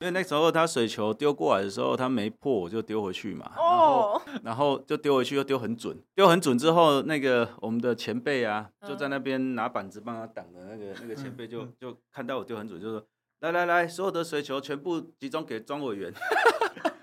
[0.00, 3.52] 因为那时候他水球丢过来的时候，他没破，我就丢回去嘛。
[3.56, 4.20] 哦。
[4.26, 13.04] 然后，然后就丢回去，又丢很准，丢很准之后，那个我们的前辈啊，就在那边拿板子帮他挡的那个那个 前辈就就看到我丢很准，就说
[13.40, 16.10] ：“来来来，所有的水球全部集中给庄委员。”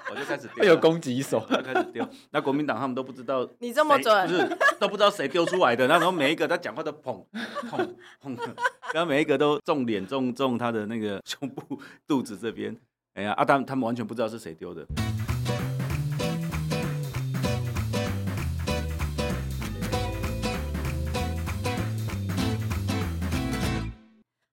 [0.10, 2.08] 我就开始丢，有攻击手，就开始丢。
[2.32, 5.86] 那国民党他们都不知道你这么准，不是都不知道谁丢出来的。
[5.86, 7.22] 那时候每一个他讲话都砰
[7.70, 8.38] 砰砰，
[8.94, 11.78] 然后 每一个都重脸重重他的那个胸部
[12.08, 12.74] 肚子这边。
[13.18, 14.86] 哎呀，阿、啊、当他们完全不知道是谁丢的。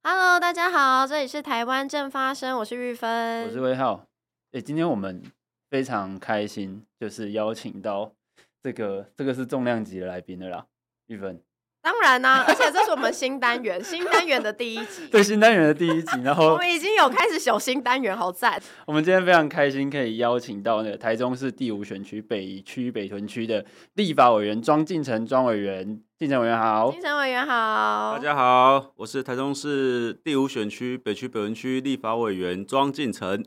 [0.03, 4.07] Hello，大家好，这里是台湾正发生，我是玉芬，我是威浩。
[4.53, 5.23] 哎，今天我们。
[5.71, 8.15] 非常开心，就是邀请到
[8.63, 10.65] 这个这个是重量级的来宾的啦，
[11.07, 11.43] 玉芬。
[11.85, 15.07] 当然啦、啊，而且这是我们新单元， 新单元的第一集。
[15.09, 18.59] 对，新单元的第一集，然后 我们已经有开始有新单元，好赞。
[18.87, 23.63] 我们今天非常开心，可以邀请到那个台中市第五选区北区北屯区的
[23.97, 33.45] 立法委员庄敬成庄委员，进成委员好，进成委员好，大家好，我是台中市第五选区北区北屯区立法委员庄敬成。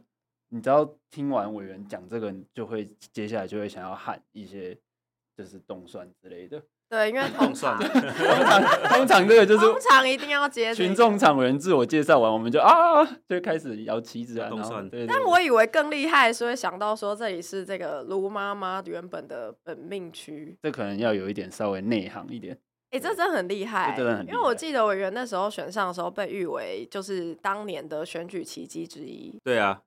[0.49, 4.77] 你知道听完委员讲这个，就会接下来就会想要喊一些，
[5.35, 6.61] 就是动算之类的。
[6.89, 14.49] 对，因为通常通常 通常这个就是通常一定要接群众场委员自我介绍完，我们就啊就开始摇旗子啊。
[15.07, 20.57] 但我以为更厉害，所以想到说这里是这个卢妈妈原本的本命区。
[20.63, 22.57] 这可能要有一点稍微内行一点。
[22.91, 24.33] 哎、欸，这真的很厉害，真的很厉害。
[24.33, 29.37] 因为我记得委员那时候选上的时候被誉为就是当年的选举奇迹之一。
[29.43, 29.81] 对啊。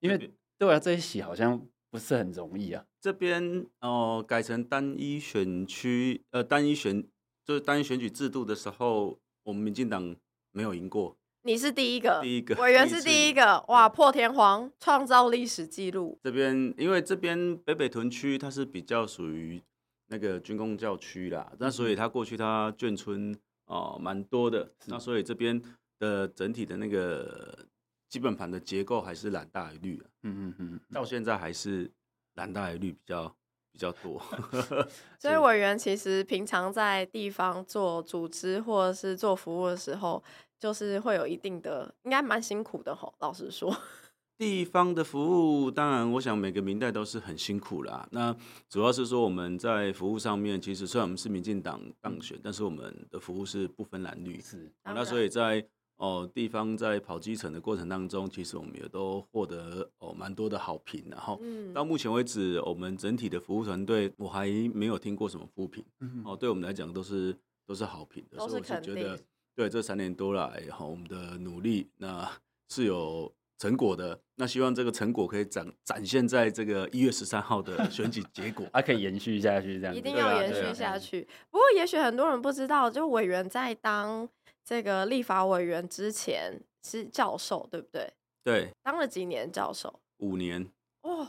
[0.00, 0.18] 因为
[0.58, 2.82] 对啊，这一席好像不是很容易啊。
[3.02, 7.06] 这边哦、呃，改成单一选区，呃，单一选
[7.44, 10.16] 就是单一选举制度的时候，我们民进党
[10.52, 11.14] 没有赢过。
[11.42, 16.18] 你是第一个，第一个委员是第一个，哇，破天荒创造历史记录。
[16.22, 19.62] 这边因为这边北北屯区它是比较属于
[20.08, 23.36] 那个军工教区啦，那、嗯、所以它过去它眷村
[23.66, 25.60] 哦蛮多的，那所以这边
[25.98, 27.66] 的整体的那个。
[28.12, 31.90] 基本盘的结构还是蓝大于绿，嗯嗯嗯，到现在还是
[32.34, 33.34] 蓝大于绿比较
[33.72, 34.20] 比较多。
[35.18, 40.22] 所以委员其实平常在地方做组织或者是做服务的时候，
[40.60, 43.14] 就是会有一定的，应该蛮辛苦的吼。
[43.20, 43.74] 老实说，
[44.36, 48.06] 地方的服务，当然我想每个明代都是很辛苦啦。
[48.10, 48.36] 那
[48.68, 54.38] 主要是说我们在服务上面，其实虽然我们是民进党当选，但是我们的服务是不分蓝绿。
[54.38, 55.66] 是，那所以在
[56.02, 61.04] 哦，地方在跑基层的过程当中，其实我们也都获得哦蛮多的好评。
[61.08, 61.40] 然后
[61.72, 65.84] 到目前为止，我们整体的服务团队，我还没有听过什么负评。
[66.24, 67.32] 哦，对我们来讲都是
[67.64, 68.36] 都是好评的。
[68.38, 69.16] 所以我是觉得，
[69.54, 72.28] 对这三年多来，哈，我们的努力那
[72.68, 74.18] 是有成果的。
[74.34, 81.28] 那希望这个成果可以展展现在这个一月十三号的选举结果， 还可以延续下去，这样一定要延续下去。
[81.48, 84.28] 不过，也许很多人不知道，就委员在当。
[84.64, 88.12] 这个立法委员之前是教授，对不对？
[88.44, 90.00] 对，当了几年教授？
[90.18, 90.70] 五年。
[91.02, 91.28] 哦，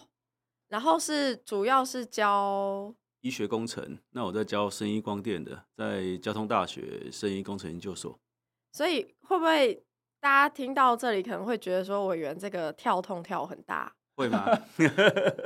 [0.67, 3.97] 然后是主要是教医学工程。
[4.11, 8.19] 那我在教生医光电的，在交通大学生医工程研究所。
[8.71, 9.83] 所以会不会
[10.19, 13.95] 大家听到这里可能会觉得说，委员这个跳痛跳很大？
[14.15, 14.45] 会吗？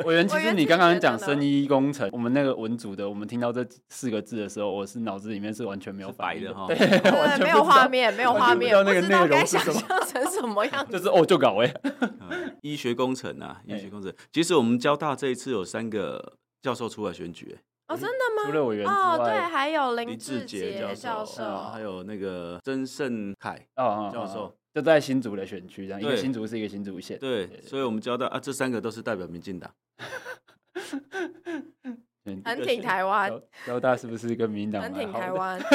[0.06, 11.74] 委员，其实你刚刚讲生医工程，我们那个文组的，我们听到这四个字的时候，我是脑子里面是完全没有白的哈，对， 对，没有画面，没有画面，不知道该想象成什么样子，就是哦，就搞哎、
[12.30, 17.58] 嗯，医学工程啊，医学工程，其实我们交大这一次有三个教授出来选举，
[17.88, 18.44] 哦，真的吗？
[18.46, 23.66] 除了委员哦，对，还有林志杰教授，还有那个曾盛凯
[24.12, 24.54] 教授。
[24.78, 27.18] 就在新竹的选区，这样一个新竹是一个新竹县。
[27.18, 29.74] 对，所以，我们交代啊，这三个都是代表民进党，
[32.46, 33.42] 很挺台湾。
[33.66, 34.84] 交大是不是一个民党？
[34.84, 35.60] 很挺台湾。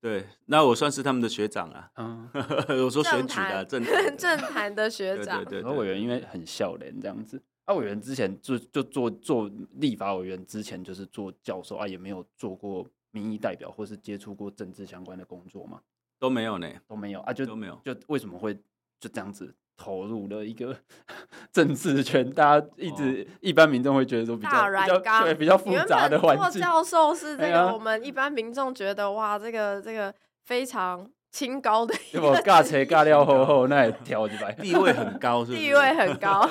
[0.00, 1.88] 对，那我算是他们的学长啊。
[1.98, 2.28] 嗯，
[2.84, 3.80] 我说选举的政
[4.18, 5.44] 政坛的学长。
[5.44, 5.78] 对对对。
[5.78, 15.80] 委员因为很笑脸这样子，啊，委员之前就就做做立法委员之前就是做教授啊，也没有做过民意代表或是接触过政治相关的工作嘛。
[16.22, 18.54] 都没有呢，都没有啊，就都没有，就为什么会
[19.00, 20.76] 就这样子投入了一个
[21.52, 22.30] 政治圈？
[22.30, 26.62] 大家一直、哦、一般民众会觉得说比较比较对比较复杂的环境。
[26.62, 30.14] 教授是 这个，我们一般民众觉得哇，这个这个
[30.44, 32.28] 非常清高的，对不？
[32.36, 35.58] 尬车尬料厚厚，那也挑起来， 地位很高是不是？
[35.58, 36.48] 地位很高。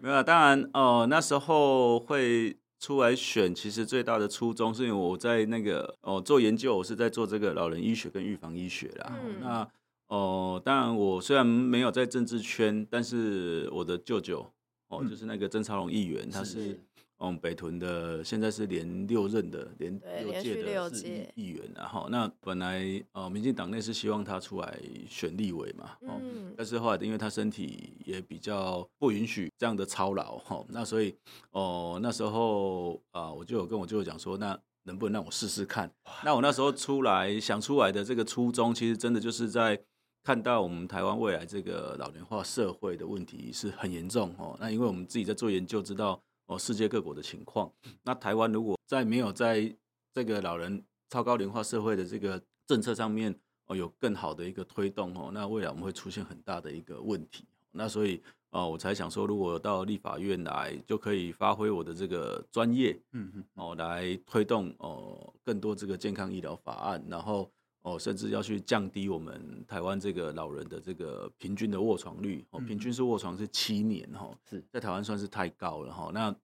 [0.00, 2.56] 没有，当然哦、呃，那时候会。
[2.82, 9.20] 出来选，其实最大的初衷是因为我在那个哦做研究，我是在做这个老人医学跟预防医学啦。
[9.24, 9.68] 嗯、那
[10.08, 14.44] 哦，当然我虽然没有在政治圈，但是我的舅舅
[14.88, 16.80] 哦，嗯、就是那个曾超龙议员，他是。
[17.24, 22.82] 嗯，北屯的现在是连六任的连六届的议员，然后那本来
[23.12, 24.76] 呃，民进党内是希望他出来
[25.08, 26.20] 选立委嘛，哦，
[26.56, 31.14] 但是后来因为他身体也比较不允许这样的操劳，哈，那所以
[31.52, 35.88] 哦，那时候啊，我就有跟我舅舅讲说，那能不能让我试试看？
[36.24, 39.80] 那我那时候出来想出来的这个初衷，其实真的就是在
[40.24, 44.56] 看到我们台湾未来这个老年化社会的问题是很严重哦。
[44.60, 46.20] 那因为我们自己在做研究，知道。
[46.52, 47.72] 哦，世界各国的情况，
[48.02, 49.74] 那台湾如果在没有在
[50.12, 53.34] 这个老人超高龄化社会的这个政策上面
[53.66, 57.46] 哦，有更好的一个推动哦，那未来我们会出现很大的一个问题。
[57.70, 67.50] 那所以哦，我才想说，如果到立法院来，就可以发挥我的这个专业，嗯嗯，哦，来推动哦更多这个健康医疗法案，然后。
[67.82, 76.10] 哦，甚至要去降低我们台湾这个老人的这个平均的卧床率哦，平均是卧床是七年哈，是在台湾算是太高了哈。
[76.14, 76.34] 那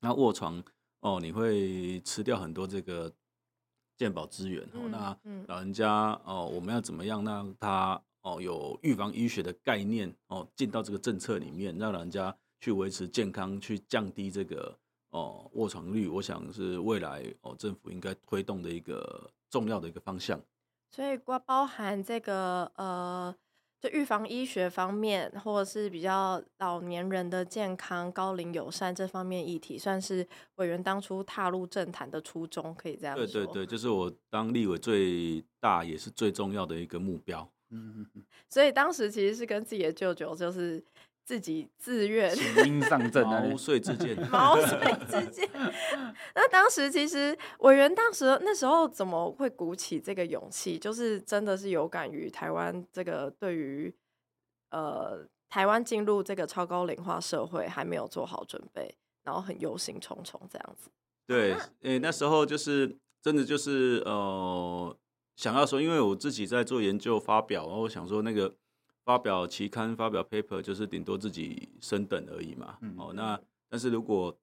[0.00, 0.62] 那卧床
[1.00, 3.12] 哦，你会吃掉很多这个
[3.96, 4.88] 健保资源哦。
[4.90, 5.16] 那
[5.46, 14.76] 老人家哦，我们要怎么样让他哦有预防医学的概念哦进到这个政策里面，让老人家去维持健康，去降低这个
[15.10, 20.40] 哦卧床率，我想是未来哦政府应该推动的一个重要的一个方向。
[20.90, 23.34] 所以，包包含这个呃，
[23.80, 30.26] 就预防医学方面，或者是比较老年人的健康、高龄友善这方面议题，算是
[30.56, 33.26] 委员当初踏入政坛的初衷，可以这样说。
[33.26, 37.48] 对对对，就是我当立委最大也是最重要的一个目标。
[37.70, 38.24] 嗯嗯嗯。
[38.48, 40.82] 所以当时其实是跟自己的舅舅，就是。
[41.30, 45.48] 自己自愿请缨上阵，毛遂自荐， 毛遂自荐。
[46.34, 50.76] 那当时其实委员当时那时候怎么会鼓起这个勇气？
[50.76, 53.94] 就是真的是有感于台湾这个对于
[54.72, 58.92] 呃台湾进入这个超高龄化社会还没有做好准备，
[59.22, 60.90] 然后很忧心忡忡这样子。
[61.28, 64.96] 对，诶、欸，那时候就是真的就是呃
[65.36, 68.52] 想要说，因为我自己在做研究发表，然后我想说那个。
[69.04, 72.78] 发表期刊、发表 paper 就是顶多自己升等而已嘛。
[72.82, 74.36] 嗯、哦，那但是如果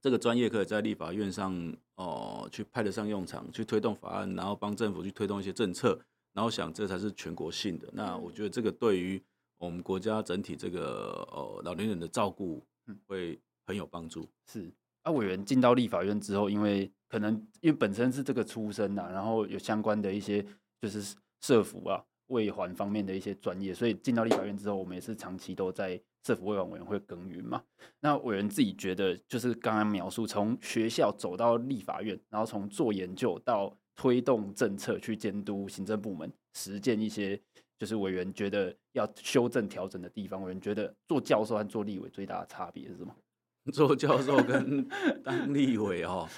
[0.00, 5.98] 这个专业可以在立法院上哦去派得上用场，去推动法案，然后帮政府去推动一些政策，
[6.32, 7.88] 然后想这才是全国性的。
[7.92, 9.22] 那我觉得这个对于
[9.58, 12.64] 我们国家整体这个呃老年人的照顾
[13.06, 14.28] 会很有帮助。
[14.46, 14.72] 是
[15.02, 20.44] 啊，委员进到立法院之后，因为可能因为本身是这个出身呐，然后有相关的一些
[20.80, 22.04] 就是社福啊。
[22.32, 27.62] 卫环方面的一些专业，所以进到立法院之后，我们也是长期都在政府卫环委员会耕耘嘛。
[28.00, 37.38] 那委员自己觉得，就是刚刚描述从学校走到立法院，然后从做研究到推动政策去监督行政部门实践一些，
[37.78, 40.42] 就是委员觉得要修正调整的地方。
[40.42, 43.14] 委员觉得做教授和做立委最大的差别是什么？
[43.72, 44.88] 做教授跟
[45.22, 46.28] 当立委哦。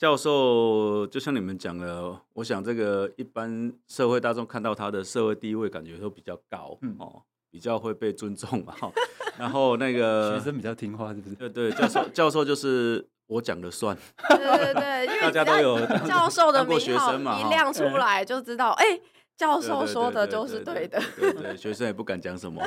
[0.00, 7.20] 教授就像你们讲的，我想这个一般社会大众看到他的社会地位，感觉都比较高，嗯、哦，
[7.50, 8.74] 比较会被尊重嘛。
[9.36, 11.34] 然后那个学生比较听话，是不是？
[11.36, 13.94] 对对，教授 教授就是我讲的算。
[14.30, 19.02] 对对对，因为大家都有教授的名号一亮出来，就知道，哎、欸，
[19.36, 20.98] 教授说的就是对的。
[21.18, 22.66] 对对，学生也不敢讲什么。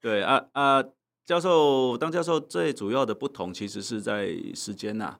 [0.00, 0.82] 对啊啊，
[1.24, 5.18] 教授当教授最主要的不同，其实是在时间呐。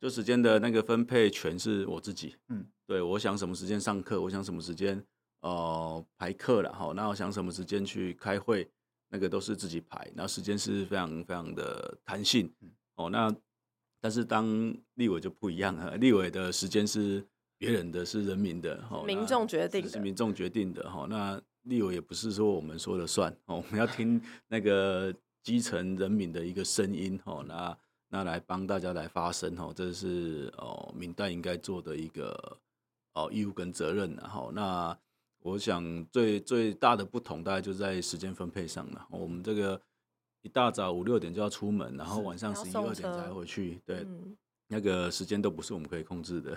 [0.00, 5.02] 就时间的那个分配权是我自己，嗯，对，我想什么时间上课，我想什么时间
[5.40, 8.68] 呃排课了哈，那我想什么时间去开会，
[9.08, 12.52] 那个都是自己排，那时间是非常非常的弹性，
[12.96, 13.34] 哦，那
[14.00, 17.24] 但是当立委就不一样了，立委的时间是
[17.56, 27.76] 别人的，是人民的，哈民众决定的，是民众决定的哈，那立委也不是说我们说了算，哦，我们要听 那个基层人民的一个声音，哦，那。
[28.08, 32.56] 那来帮大家来发声哦，这是哦明代应该做的一个
[33.14, 34.96] 哦义务跟责任，然后那
[35.40, 39.06] 我想最最大的不同大概就在时间分配上了。
[39.10, 39.80] 我们这个
[40.42, 44.36] 一大早五六点就要出门，然后晚上十一二点才回去，对，嗯、
[44.68, 46.56] 那个时间都不是我们可以控制的。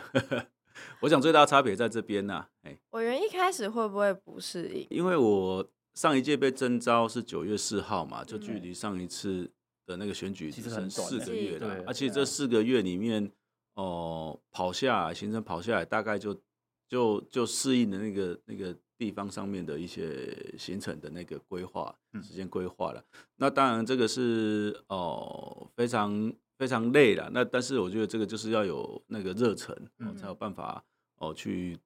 [1.02, 4.86] 我想最大差别在这边呐，哎，委员一开始会不会不适应？
[4.92, 9.52] 因为我上一届被征召是九月四号嘛，就距离上一次。
[9.90, 13.26] 的那个选举只剩四个月了，而且这四个月里面，
[13.74, 13.84] 哦、
[14.32, 16.40] 呃，跑下来，行程跑下来，大概就
[16.88, 23.04] 就就适应的那个那个地方上面的一些行程的那个规划时间规划了。
[23.38, 27.28] 那当然这个是哦、呃、非常非常累了。
[27.34, 30.86] 那但是我觉得这个就是要有那个热忱，哦、才有办法
[31.18, 31.80] 哦、呃、去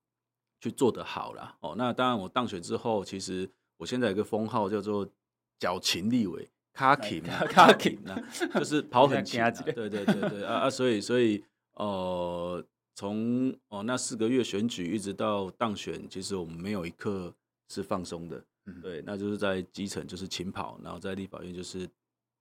[0.59, 1.73] 去做得好了哦。
[1.77, 5.07] 那当然，我当选之后，其实我现在有个封号叫做
[5.57, 8.19] “矫情立委”，卡勤卡勤啊，
[8.55, 9.39] 就是跑很勤。
[9.73, 10.69] 对对对对啊啊！
[10.69, 11.43] 所以所以
[11.75, 12.65] 呃，
[12.95, 17.33] 从哦那四个月选举一直到当选，其实我们没有一刻
[17.69, 18.43] 是放松的。
[18.81, 21.87] 对，那就是在基层就是勤跑，然后在立法院就是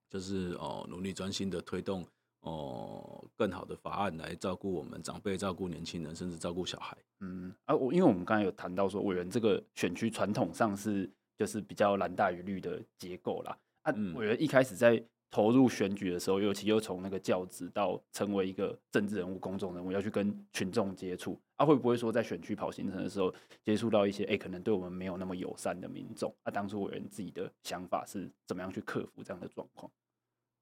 [0.08, 2.04] 就是哦努力专心的推动。
[2.44, 6.98] 哦，更好的法案来照顾我们长辈、照顾年轻人，甚至照顾小孩。
[7.20, 11.08] 嗯，啊，我因为我们刚才有谈到说，委员这个选区传统上是
[11.38, 13.56] 就是比较蓝大于绿的结构啦。
[13.82, 23.32] 啊，我觉得一开始在投入选举的时候，尤其又从那个教职到成为一个政治人物、公众人物，要去跟群众接触，啊，会不会说在选区跑行程的时候，
[23.64, 26.34] 接触到一些哎、欸，可能对我们没有那么友善的民众？
[26.42, 29.90] 啊，当初委员自己的想法是怎么样去克服这样的状况？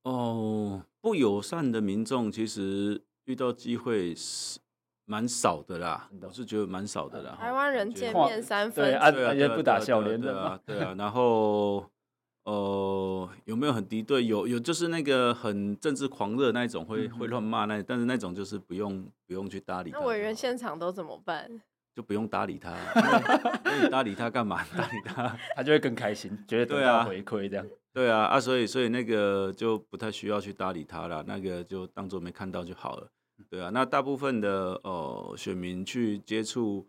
[0.05, 4.59] 哦，不友善的民众其实遇到机会是
[5.05, 7.37] 蛮少的啦，我是觉得蛮少的啦。
[7.39, 10.95] 台湾人见面三分，对啊，也不打笑脸的啊，对啊。
[10.97, 11.85] 然后，
[12.45, 14.25] 呃，有没有很敌对？
[14.25, 19.99] 有，有，就是那个很政治狂热那一种，会会乱骂那，但是那种就是不用不用去搭理他。
[19.99, 21.61] 那委员现场都怎么办？
[21.95, 22.73] 就不用搭理他，
[23.83, 24.65] 你搭理他干嘛？
[24.77, 27.67] 搭理他， 他就会更开心，觉得得到回馈这样。
[27.93, 33.09] 对啊，啊，所以所以那个就不太需要去搭理他了，那个就当做没看到就好了。
[33.51, 36.87] 对啊，那大部分的呃选民去接触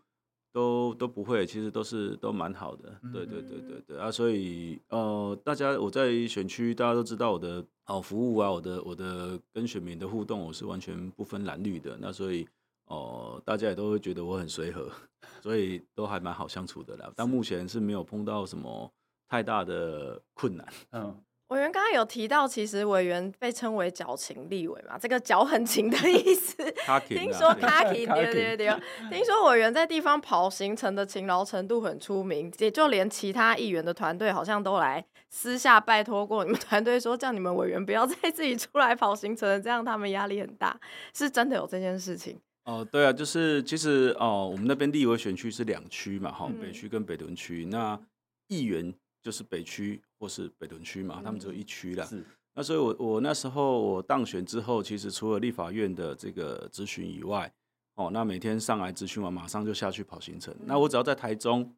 [0.52, 3.00] 都都不会，其实都是都蛮好的。
[3.12, 12.46] 对对对对对啊，所以呃大家我在选区大家都知道我的好服务啊，我的我的跟选民的互动我是完全不分蓝绿的，那所以
[12.84, 14.88] 哦、呃、大家也都会觉得我很随和，
[15.42, 17.12] 所以都还蛮好相处的啦。
[17.16, 18.92] 但目前是没有碰到什么。
[19.28, 20.68] 太大的困难。
[20.90, 26.56] 嗯，委员刚刚有提到，其实委员被称为矫情立委嘛，这个矫很勤的意思。
[27.06, 28.74] 听说卡勤，对对对。
[29.12, 40.78] 听说委员在地方跑行程的勤劳程度很出名，也就连其他议员的团队好像都来私下拜托过你们团队，说叫你们委员不要再自己出来跑行程了，这样他们压力很大。
[41.14, 42.38] 是真的有这件事情？
[42.64, 48.00] 哦，对啊，就是其实哦，我们那边立委选区是两区嘛，哈，北区跟北屯区，那
[48.48, 48.94] 议员。
[49.22, 52.04] 就是北区或是北屯区嘛，他们只有一区啦。
[52.04, 52.24] 是，
[52.54, 57.50] 那所以我我那时候我当选之后，其实除了立法院的这个咨询以外，
[57.94, 60.54] 哦，那每天上来咨询完，马上就下去跑行程。
[60.64, 61.72] 那我只要在台中，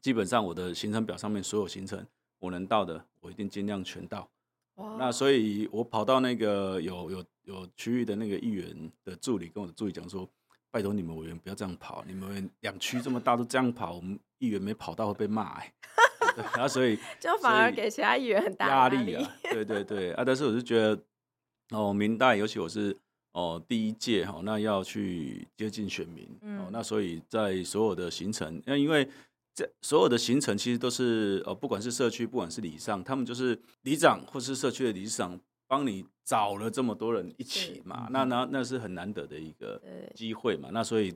[0.00, 2.04] 基本上我的行程表上面所有行程
[2.38, 4.28] 我能到的，我一定尽量全到。
[4.96, 10.28] 那所以我跑到那个有有有区域的那个议员的助理跟我的助理讲说，
[10.70, 15.60] 拜托你们委员不要这样跑，你们两区这么大都这样跑，我们议员没跑到会被骂。
[16.54, 20.24] 然后所以 就反而给其他议员很大压力啊，对对对啊！
[20.24, 20.98] 但是我是觉得
[21.70, 22.96] 哦，民代尤其我是
[23.32, 26.28] 哦第一届哈，那要去接近选民
[26.58, 29.08] 哦，那所以在所有的行程，那因为
[29.54, 39.80] 这所有的行程其实都是哦，不管是社区，不管是里长，他们就是里长或是社区的理事长帮你找了这么多人一起嘛，那那那是很难得的一个
[40.14, 41.14] 机会嘛，那所以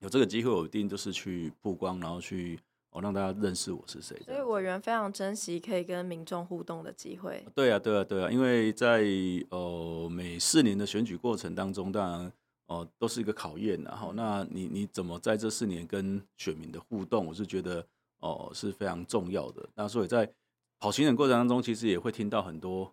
[0.00, 2.58] 有这个机会，我一定就是去曝光，然后去。
[2.92, 7.42] 我、哦、让大家认识我是谁，所以委员非常珍惜可以跟民众互动的机会。
[7.54, 9.02] 对啊，对啊，对啊，因为在
[9.48, 12.20] 呃每四年的选举过程当中，当然
[12.66, 17.80] 哦、呃、都是一个考验，然后那你你怎么在这四年跟选民的互动，我是觉得
[18.18, 19.66] 哦、呃、是非常重要的。
[19.74, 20.30] 那所以在
[20.78, 22.92] 跑行程过程当中，其实也会听到很多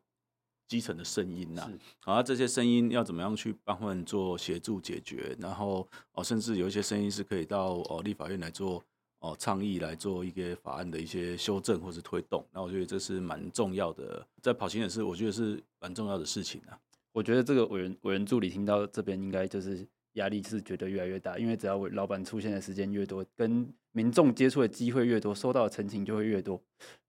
[0.70, 5.82] 基层的声音呐，好是，这些声音要怎么样去帮他们做协助解决，然后
[6.14, 8.82] 哦、呃、甚至有一些声音是可以到哦、呃、立法院来做。
[9.20, 16.80] 哦，倡议来做一个法案的一些修正或是推动，那我觉得这是蛮重要的，在跑行也是我觉得是蛮重要的事情啊。
[17.12, 26.62] 我觉得这个委员委员助理听到这边应该就是压力是觉得越来越大，因为只要老板出现的时间越多，跟民众接触的机会越多，收到的陈情就会越多，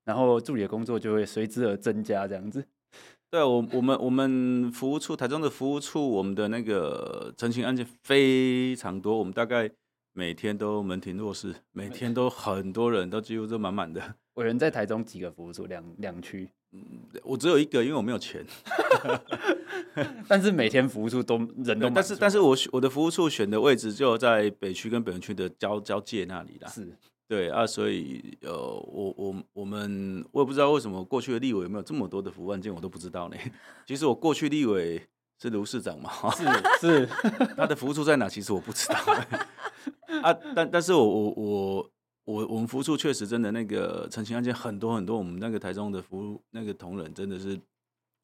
[0.04, 2.66] 然后助理的工作就会随之而增加，这样子。
[3.30, 9.70] 对啊，我我们我们服务处台中的服务处，我们的那个陈情案件非常多，我们大概。
[10.20, 14.16] 每天都门庭若市， 每天都很多人都几乎都满满的。
[14.34, 15.64] 我人在台中几个服务处？
[15.64, 16.46] 两两区？
[16.72, 16.82] 嗯，
[17.24, 18.44] 我只有一个，因为我没有钱。
[20.28, 21.94] 但是每天服务处都人都满。
[21.94, 26.68] 但是但是我我的服务处选的位置就在北区跟北屯区的交交界那里啦。
[26.68, 26.94] 是，
[27.26, 33.36] 对啊，所以呃，我我我们我也不知道为什么过去的立委有没有这么多的服务案件，我都不知道呢。
[33.88, 35.02] 其实我过去立委
[35.40, 36.44] 是卢市长嘛，是
[36.78, 37.08] 是，
[37.56, 38.28] 他的服务处在哪？
[38.28, 38.96] 其实我不知道。
[40.22, 41.90] 啊，但但是我我我
[42.24, 47.58] 我我们服务处确实真的那个澄清案件很多很多，我们那个台中的服务那个同仁真的是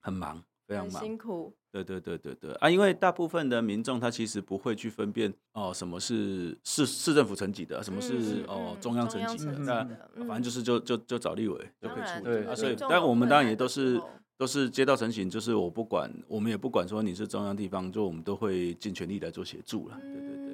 [0.00, 1.52] 很忙，非常忙，辛苦。
[1.72, 12.54] 对对对对对啊，因为大部分的民众他其实不会去分辨哦，什么是市市政府层级的，什么是、嗯、哦中央层级的，那、嗯、反正就是就就就找立委就可以处理啊。
[12.54, 14.00] 所以，但我们当然也都是
[14.38, 19.98] 都是街道成型，就是我不管，我们也不管说你是中央地方，就我们都会尽全力来做协助了。
[20.00, 20.45] 对对对，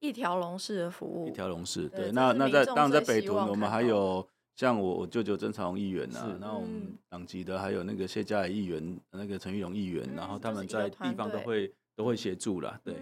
[0.00, 1.88] 一条龙式的服务，一条龙式。
[1.88, 4.26] 对，那那在当然在北屯，我们还有。
[4.56, 12.92] 像我我舅舅曾长荣议员呐、啊，然后我们党籍的还有那个谢佳仪议员，那个陈玉龙议员，然后他们在地方都会都会协助啦，对，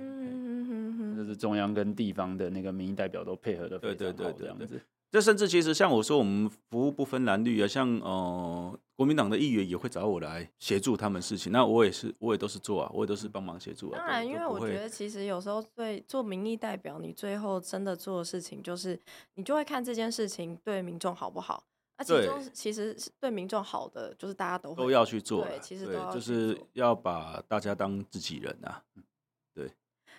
[1.16, 4.80] 这是中央跟地方的那个民意代表都配合的非常好，对对对对，这样子。
[5.10, 13.98] 这甚至其实像我说，我们服务不分蓝绿啊，像呃国民党的议员也会找我来协助他们事情，那我也是，我也都是做啊，我也都是帮忙协助啊。
[13.98, 18.98] 当然，因为我觉得其实有时候对做民意代表，你最后真的做的事情，就是
[19.34, 21.62] 你就会看这件事情对民众好不好。
[21.94, 28.82] 啊，其中其实是对民众好的，就是大家都都要去做，对，其实都要就是要把大家当自己人啊。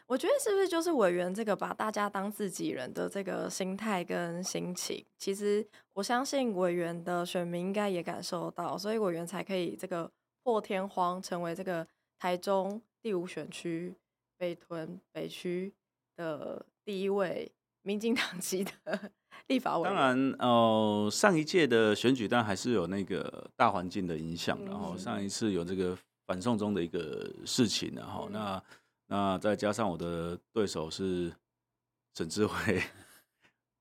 [0.07, 5.63] 我觉得是不是就是委员这个把大家当自己人的这个心态跟心情，其实
[5.99, 10.09] 我相信委员的选民应该也感受到，所以委员才可以这个
[10.41, 11.85] 破天荒成为这个
[12.17, 13.93] 台中第五选区
[14.37, 15.73] 北屯北区
[16.15, 17.51] 的第一位
[17.81, 19.11] 民进党籍的
[19.47, 19.93] 立法委员。
[19.93, 28.63] 当然，哦、呃，上一届的选举但还是有那个大环境的影响，然后上一次有这个反送中的一个事情，然后那。
[29.11, 31.33] 那再加上我的对手是
[32.15, 32.79] 沈志慧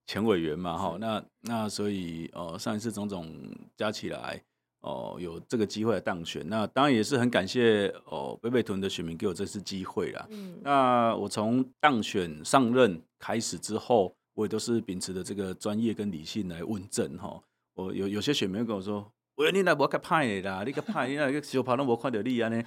[0.08, 3.30] 前委员嘛，哈，那那所以呃上一次种种
[3.76, 4.42] 加起来
[4.80, 10.26] 哦、呃、有这个机会来当选，那当然也是很感谢哦、呃、北北屯的选民给我这次机会啦。
[10.30, 17.38] 嗯，那我从当选上任开始之后，我也都是秉持的这个专业跟理性来问政哈。
[17.74, 19.12] 我有有些选民跟我说。
[19.36, 22.60] 我你那无较歹的啦，你个歹，你那个小跑都无看到你啊呢。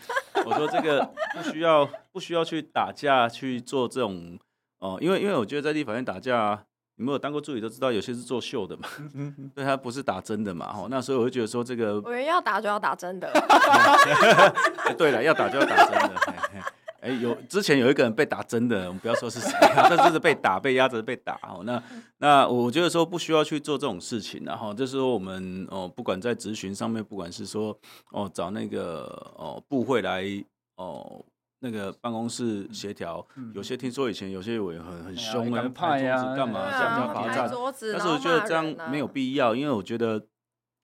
[0.45, 1.03] 我说这个
[1.36, 4.39] 不需要，不需要去打架去做这种
[4.79, 6.65] 哦，因为因为我觉得在立法院打架，
[7.01, 8.88] 你们有当过助理都知道，有些是作秀的嘛，
[9.55, 13.27] 对他不是打真的嘛，哈，那所以我就觉得说这个，我要打就要打真的。
[14.96, 16.15] 对了，要打就要打真的。
[17.02, 21.63] 哎，有之前有一个人被打针的，我们不要说是谁，但就是被打、被压着、被打哦。
[21.63, 21.82] 那
[22.19, 27.76] 那我觉得说不需要去做这种事情，然后就是说我们哦，不管在咨询上面，不管是说
[28.12, 30.23] 哦找那个哦部会来
[30.76, 31.26] 哦
[31.62, 37.50] 那个办公室协调，有些听说以前有些委员很很凶啊，拍桌子干嘛，这样罚站。
[37.93, 40.28] 但是我觉得这样没有必要，因为我觉得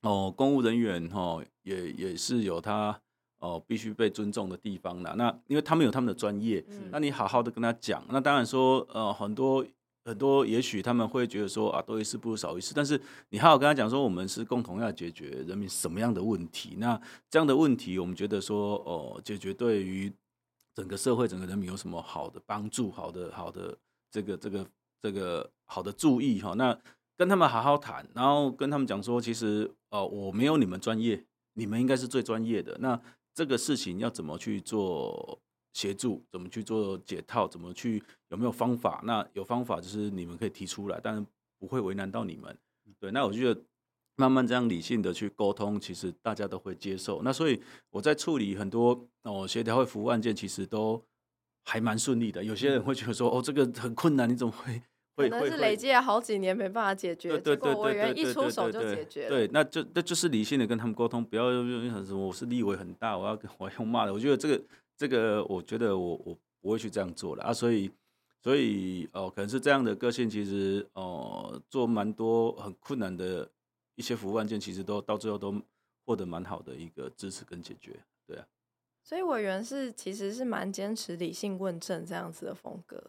[0.01, 2.99] 哦公务人员哈也也是有他。
[3.39, 5.13] 哦，必须被尊重的地方啦。
[5.15, 8.03] 那因为他们有他们的专业，嗯、那你好好的跟他讲。
[8.09, 9.63] 那当然说，呃，很多
[10.03, 12.73] 很多，也许他们会觉得说啊，多一事不如少一事。
[12.75, 16.77] 但是你好好跟他讲说，我们是共同要解决人民什么样的问题。
[16.79, 20.11] 那这样的问题，我们觉得说，哦、呃，解决对于
[20.77, 22.91] 整个社会、整个人民有什么好的帮助？
[22.91, 23.75] 好的，好的，
[24.11, 24.63] 这个这个
[25.01, 26.53] 这个好的注意哈。
[26.53, 26.79] 那
[27.15, 32.77] 跟他们好好谈，然后跟他们讲说，其实、呃，我没有你们专业，你们应该是最专业的。
[32.79, 33.01] 那
[33.33, 35.41] 这个事情要怎么去做
[35.73, 36.23] 协助？
[36.31, 37.47] 怎么去做解套？
[37.47, 39.01] 怎么去有没有方法？
[39.03, 41.25] 那有方法就是你们可以提出来，但是
[41.57, 42.55] 不会为难到你们。
[42.99, 43.59] 对，那我就觉得
[44.17, 47.21] 慢慢这样理性的去沟通，其实大家都会接受。
[47.23, 51.01] 那所以我在处理很多哦协调会服务案件，其实都
[51.63, 52.43] 还蛮顺利的。
[52.43, 54.81] 有些人会觉得说，哦，这个很困难，你怎么会？
[55.15, 59.29] 可能是累积了好几年没办法解决，对对对对对，结果委员一出手就解决了。
[59.29, 64.13] 对，那就那就是理性的跟他们沟通，不要用什么我是立委很大，我要跟我要用骂的。
[64.13, 64.63] 我觉得这个
[64.95, 67.51] 这个，我觉得我我不会去这样做了啊。
[67.51, 67.89] 所以
[68.43, 73.49] 所以哦，可能是这样的个性，其实哦，做蛮多很困难的
[73.97, 75.61] 一些服务案件，其实都到最后都
[76.05, 77.99] 获得蛮好的一个支持跟解决。
[78.25, 78.47] 对啊，
[79.03, 83.03] 所以委员是其实是蛮坚持理性问政这样子的风格。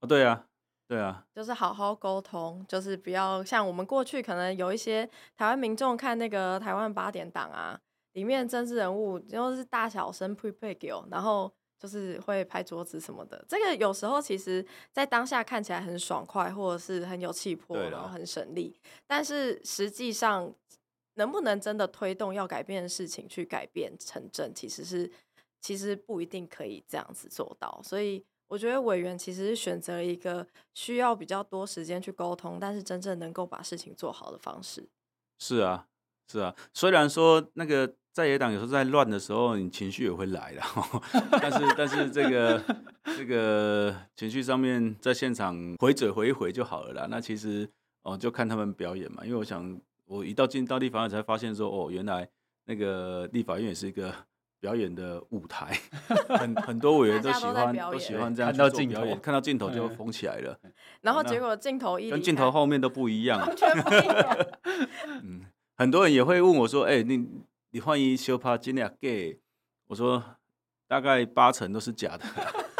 [0.00, 0.46] 哦，对啊。
[0.88, 5.04] 对啊，就是好好沟通，就是不要像我们过去可能有一些
[5.36, 7.76] 台湾民众看那个台湾八点档啊，
[8.12, 13.44] 里面政治人物就是大小声呸呸给我，然后就是会拍桌子什么的。
[13.48, 18.78] 这个有时候其实在当下看起来很爽快，或者是很有气魄，然后很省力。
[19.06, 20.52] 但是实际上
[21.14, 25.10] 能不能真的推动要改变的事情去改变成真，其实是
[25.60, 27.80] 其实不一定可以这样子做到。
[27.82, 28.24] 所以。
[28.48, 34.88] 我觉得委员其实是选择了一个需要比较多时间去沟通，但是真正能够把事情做好的方式。
[35.40, 35.88] 是啊，
[36.30, 36.54] 是啊。
[36.72, 40.62] 虽然说那个在野党有时候在乱的时候，你情绪也会来的，
[41.38, 42.62] 但是但是这个
[43.14, 47.06] 这个情绪上面在现场回嘴回一回就好了啦。
[47.10, 47.68] 那其实
[48.04, 49.22] 哦，就看他们表演嘛。
[49.22, 52.26] 因为我想，我一到进到立法院才发现说，哦，原来
[52.64, 54.10] 那个立法院也是一个。
[54.58, 55.78] 表演的舞台，
[56.30, 60.58] 很很多委员都喜欢都，都喜欢这样看到镜头，看到镜头就疯起来了。
[61.02, 64.38] 然后结果镜头一跟镜头后面都不一样，完全不一样。
[65.22, 65.42] 嗯，
[65.76, 67.28] 很多人也会问我说：“哎、欸，你
[67.76, 69.38] 你欢迎修帕金亚 gay？”
[69.88, 70.24] 我说
[70.88, 72.24] ：“大概八成都是假的。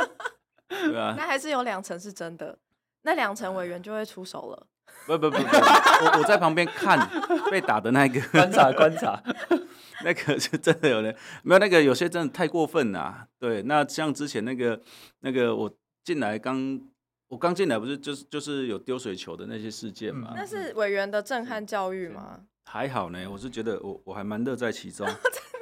[0.73, 2.59] ”对啊，那还是有两成是真的，
[3.03, 4.67] 那两成委员就会出手了。
[5.07, 6.99] 不不不不，我我在旁边看
[7.53, 9.23] 被打的那个观察观察，
[10.03, 13.29] 那个是真的有人没有那个有些真的太过分了。
[13.39, 14.81] 对，那像之前那个
[15.21, 15.71] 那个我
[16.05, 16.81] 进来刚
[17.29, 20.33] 我刚进来不是就是就是有丢水球的那些事件嘛？
[20.35, 22.41] 那是委员的震撼教育吗？
[22.67, 25.07] 还好呢，我是觉得我我还蛮乐在其中，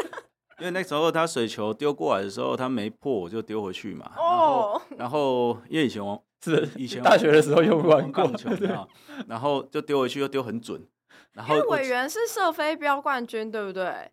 [0.58, 4.12] 因为那时候他水球丢过来的时候他没破我就丢回去嘛。
[4.16, 6.22] 哦，然后因为以前我。
[6.44, 8.86] 是 以前大学的时候用过棒球的，
[9.26, 10.86] 然后就丢回去又丢很准。
[11.32, 14.10] 然后委员是射飞镖冠军，对不对？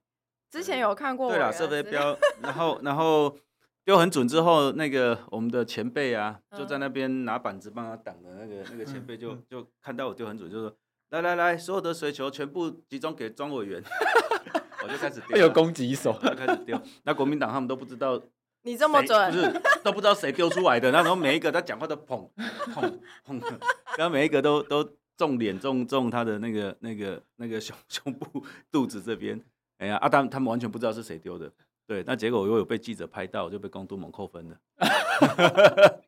[0.49, 1.29] 之前有看过。
[1.29, 3.37] 对啦，射飞镖，然后然后
[3.83, 10.73] 丢很准之后，那个我们的前辈啊，就在那边拿板子帮他挡的那个那个前辈就就看到我丢很准，就说
[11.11, 13.83] 来来来，所有的水球全部集中给庄委员。
[14.81, 16.81] 我就开始丢，有攻击手就开始丢。
[17.03, 18.19] 那国民党他们都不知道。
[18.63, 22.29] 你这么准，不是都不知道谁丢出来的，那时候每一个他讲话都砰
[22.73, 23.41] 砰砰，
[23.97, 29.43] 然后每一个都都重脸重重他的那个那个那个胸 胸部肚子这边，
[29.79, 31.51] 哎呀，阿、啊、当他们完全不知道是谁丢的，
[31.85, 34.57] 对，那结果我又有被记者拍到，就被公都盟扣分了。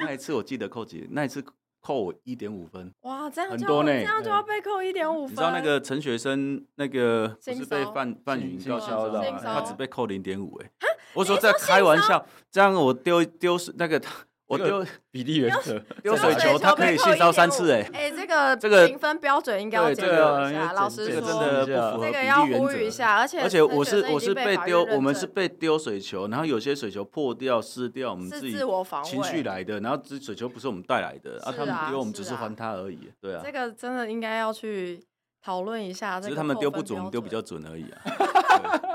[0.00, 1.44] 那一次我记得扣几，那一次。
[1.84, 5.32] 扣我一点五分，哇，这样很多呢，这样就要被扣一点五分。
[5.32, 9.38] 你知道那个陈学生那个不是被范范云吊销的吗？
[9.42, 10.70] 他只被扣零点五，哎，
[11.12, 14.24] 我说在开玩笑，这样我丢丢失那个他。
[14.46, 20.72] 我丢比例原则，丢水球，他可以性骚三次，哎，哎，这 个这个评分标准应该要检讨一下。
[20.74, 23.04] 老师说，这个真的不符合比例原则。
[23.04, 28.54] 而且而且我是我是被丢，我们是被丢水球，然后有些水球破掉、湿掉，我们自己
[29.02, 33.40] 情绪来的，然后这水球不是我们带来的，啊，他们丢我们只是还他而已，对啊。
[33.42, 35.02] 这个真的应该要去
[35.42, 38.02] 讨论一下，只是他们丢不准，我们丢比较准而已啊。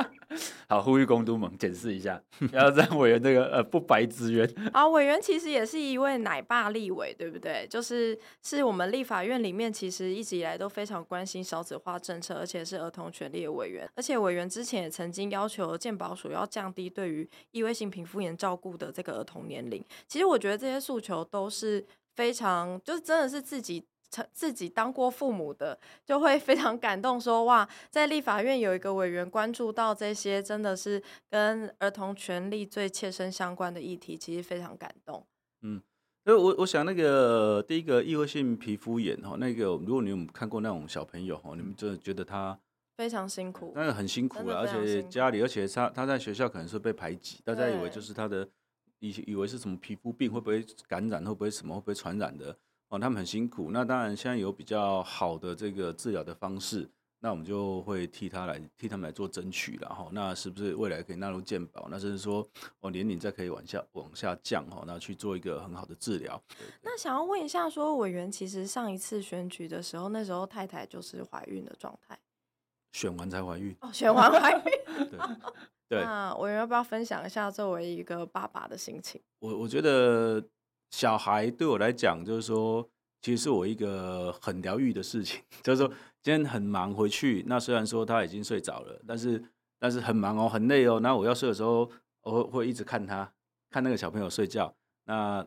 [0.70, 4.48] 好，呼吁公督盟检视一下，不要让委员这个呃不白之冤。
[4.72, 7.66] 啊，委员其实也是一位奶爸立委，对不对？
[7.68, 13.90] 就是是我们立法院里面其实一直以来都非常关心少子化政策，而且是儿童权利的委员。
[13.96, 19.84] 而且委员之前也曾经要求健保署要降低对于异位性皮肤炎照顾的这个儿童年龄。
[20.08, 21.84] 其实我觉得这些诉求都是
[22.16, 23.84] 非常，就是真的是自己。
[24.34, 35.26] 自己当过父母的，就会非常感动，说哇，在立法院有一个委员关注到这些，真的是跟儿童权利最切身相关的议题，其实非常感动。
[35.62, 35.82] 嗯，
[36.26, 42.58] 所以我我想那个第一个异位性皮肤炎哈，那个如果你有看过那种小朋友哈，你们真的觉得他
[42.98, 48.48] 非常辛苦，那个很辛苦了，而且家里，而且他他在学校可能是被排挤，大家以为就是他的
[49.00, 52.58] 以以为是什么皮肤病，会不会感染，会不会什么，会不会传染的。
[52.90, 53.70] 哦，他们很辛苦。
[53.72, 60.10] 那当然，现在有比较好的这个治疗的方式，那我们就会替他来替他们来做争取了哈。
[60.12, 61.88] 那是不是未来可以纳入健保？
[61.92, 62.44] 那甚至说，
[62.80, 66.42] 哦，年龄再可以往下往下降哈，那去做一个很好的治疗。
[66.82, 72.18] 那想要问一下，说委员其实上一次选举的时候，那时候太太就是怀孕的状态，
[72.94, 74.64] 选完才怀孕哦，选完怀孕。
[74.96, 75.20] 对
[76.00, 76.04] 对。
[76.04, 79.22] 那委员要不要分享一下作为一个爸爸的心情？
[79.38, 80.44] 我我觉得。
[80.92, 82.88] 小孩对我来讲，就是说，
[83.22, 85.42] 其实是我一个很疗愈的事情。
[85.64, 85.88] 就是说，
[86.22, 89.44] 今天很忙回去，那虽然说他已经睡着了，但是
[89.78, 91.00] 但是很忙哦，很累哦。
[91.00, 91.90] 那我要睡的时候，
[92.22, 93.32] 我会会一直看他，
[93.70, 94.74] 看那个小朋友睡觉。
[95.06, 95.46] 那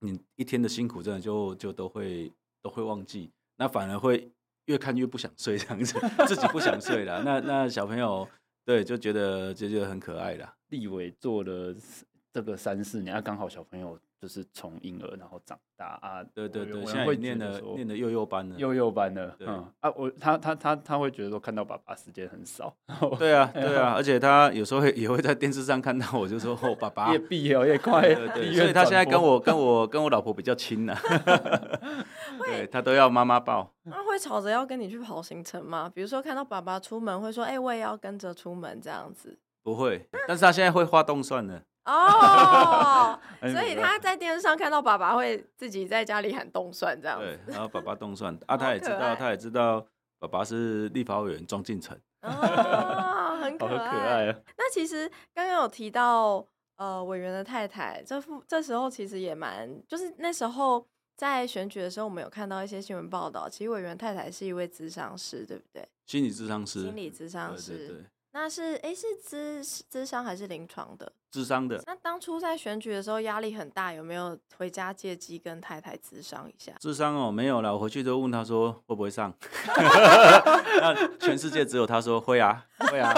[0.00, 3.30] 你一天的辛苦，真的就就都会都会忘记。
[3.56, 4.30] 那反而会
[4.66, 7.22] 越看越不想睡，这样子，自己不想睡了。
[7.22, 8.28] 那那小朋友
[8.64, 10.54] 对就觉得就觉得很可爱了。
[10.68, 11.74] 立伟做了
[12.32, 13.98] 这个三四年，刚好小朋友。
[14.20, 22.74] 就是从婴儿然后长大啊，对对对，现在会念的念的幼幼班的，幼幼班的，嗯啊，我他他他他会觉得说看到爸爸时间很少，
[23.18, 30.96] 对啊对啊， 而且他有时候也会在电视上看到我，就说哦爸爸 越毕业越快，对对，所以他现在跟我跟我跟我老婆比较亲了，
[32.44, 33.72] 对他都要妈妈抱。
[33.84, 35.90] 那会吵着要跟你去跑行程吗？
[35.94, 39.38] 比如说看到爸爸出门会说，哎，我也要跟着出门这样子？
[39.62, 41.62] 不会，但是他现在会画动算了。
[41.86, 43.18] 哦，
[43.52, 47.38] 所以他在电视上看到爸爸会自己在家里喊动算这样子。
[47.46, 49.86] 对，然后爸爸动算 啊，他也知道，他也知道
[50.18, 51.96] 爸爸是立法委员庄敬诚。
[52.22, 54.38] 哦， 很可爱，啊。
[54.58, 56.44] 那其实刚刚有提到
[56.76, 60.84] 呃委员的太太，这副这时候其实也蛮，就是那时候
[61.16, 65.88] 在选举的时候，我们有看到一些新闻报道，其实委员太太是一位咨商师，对不对？
[66.04, 67.76] 心理咨商师，心理咨商师。
[67.76, 68.04] 对对对。
[68.32, 71.10] 那是哎，是咨咨商还是临床的？
[71.32, 71.82] 咨商的。
[71.86, 76.72] 那当初在选举的时候压力很大，有没有回家借机跟太太咨商一下？
[76.80, 77.74] 智商哦，没有了。
[77.74, 79.32] 我回去都问他说会不会上。
[80.80, 83.12] 那全世界只有他说会啊，会啊，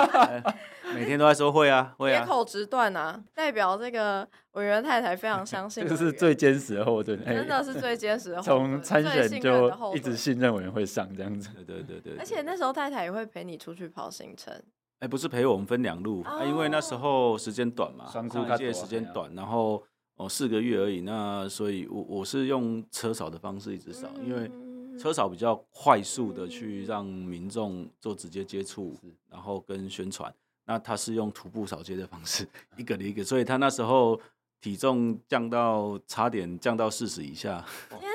[0.94, 2.24] 每天都在说会啊，会啊。
[2.24, 5.86] 铁口直断啊，代表这个委员太太非常相信。
[5.88, 8.70] 这是最坚实的后盾，真的是最坚实的 后盾。
[8.70, 11.50] 从参选就一直信任委员会上这样子。
[11.54, 12.16] 对对对对。
[12.18, 14.54] 而且那时候太太也会陪你出去跑行程。
[15.00, 19.80] 哎，不是陪我们分两路啊，因为那时候时间短嘛，上一届时间短，然后
[20.16, 24.50] 哦四个月而已，那所以我我是用车扫的方式一直扫，因为
[24.98, 28.92] 车扫比较快速的去让民众做直接接触，
[29.30, 30.34] 然后跟宣传。
[30.66, 32.44] 那他是用徒步扫街的方式，
[32.76, 34.20] 一个一个，所以他那时候
[34.60, 37.64] 体重降到差点降到四十以下。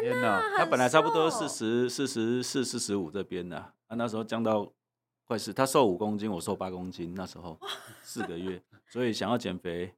[0.01, 4.69] 天哪，他本来差不多四十四十四四十五这边的，啊那时候降到。
[5.25, 7.57] 快是，他瘦五公斤，我瘦八公斤，那时候
[8.01, 9.93] 四个月，所以想要减肥，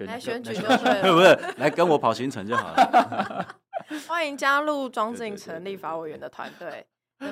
[0.00, 3.58] 来选举就对了， 不是来跟我跑行程就好了。
[4.06, 6.86] 欢迎加入庄敬成立法委员的团队，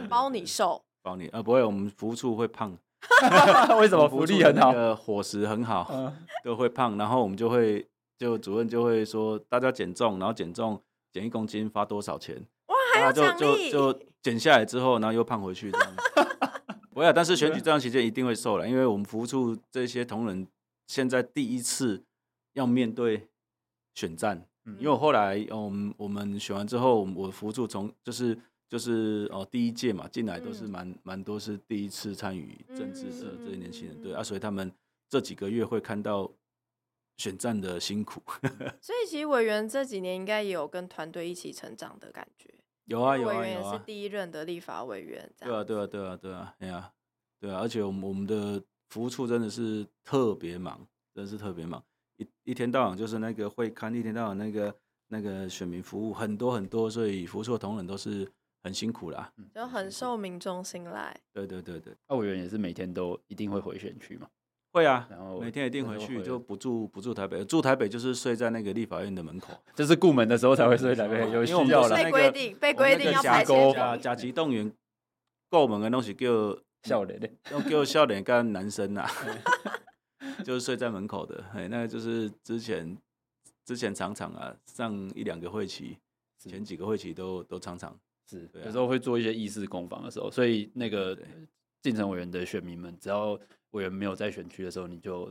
[0.09, 2.76] 包你瘦，包你啊，不会，我们服务处会胖，
[3.78, 4.94] 为什么福利很好？
[4.96, 7.87] 伙食很好，都会胖，然后我们就会
[8.18, 10.82] 就主任就会说，大家减重，然后减重
[11.12, 12.37] 减一公斤发多少钱？
[12.66, 15.94] 哇，还有奖励，就就减下来之后，然后又胖回去这样。
[16.96, 20.48] 不要，但是选举这段期间一定会瘦了，因为我们服务处这些同仁
[20.87, 22.02] 现在第一次
[22.54, 23.28] 要面对
[23.94, 34.72] 选战，因为我后来，我们我们选完之后，我服务处从就是就是哦第一届嘛进来都是蛮蛮多是第一次参与政治的这些年轻人，对啊，所以他们
[35.11, 36.32] 这几个月会看到
[37.18, 38.22] 选战的辛苦。
[38.80, 42.54] 所以其实委员这几年应该也有跟团队一起成长的感觉。
[42.87, 46.92] 有啊有啊有啊，委员也是第一任的立法委员，对啊对啊对啊对啊，哎呀，
[47.40, 51.83] 对啊，而且我们我们的服务处真的是特别忙，真的是特别忙，
[52.16, 54.75] 一一天到晚就是那个会刊，一天到晚那个
[55.09, 58.31] 那个选民服务很多很多，所以服务处的同仁都是
[58.62, 61.14] 很辛苦啦，就很受民众信赖。
[61.33, 64.29] 对对对对，那委员也是每天都一定会回选区嘛。
[64.76, 71.96] 会啊，然后每天一定回去，就不住不住台北，住台北就是睡在那个立法院的门口， 就是顾门的时候才会睡台北，有需要了。
[71.96, 74.70] 被规定，被规定要排前甲甲级动员
[75.48, 76.28] 顾门的东西叫
[76.82, 77.26] 少年的，
[77.70, 79.08] 叫少年跟男生呐，
[80.44, 82.94] 就是睡在门口的，哎，那个就是之前
[83.64, 85.96] 之前常常啊，上一两个会期，
[86.38, 91.18] 前几个会期都都常常是，有时候会做一些议事攻防的时候，所以那个
[91.87, 93.38] 进城委员的选民们只要。
[93.72, 95.31] 委员没有在选区的时候，你就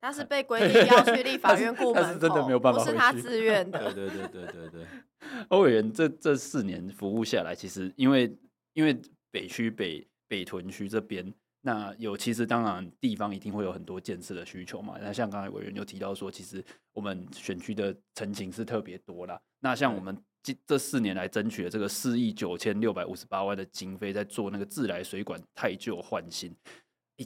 [0.00, 3.92] 他是被 规定要去立法院顾门口，他是真的没有办法，不是他自愿的。
[3.92, 4.86] 对对对对对对。
[5.50, 8.34] 欧委员这这四年服务下来，其实因为
[8.72, 8.96] 因为
[9.30, 11.30] 北区北北屯区这边，
[11.60, 14.96] 那有其实当然地方一定会有很多建设的需求嘛。
[14.98, 19.38] 那像刚才委员就提到说，其实我们选区的陈情是特别多啦。
[19.60, 26.54] 那像我们这这四年来争取了这个四亿九千六百五十八万的经费，在做那个自来水管太旧换新。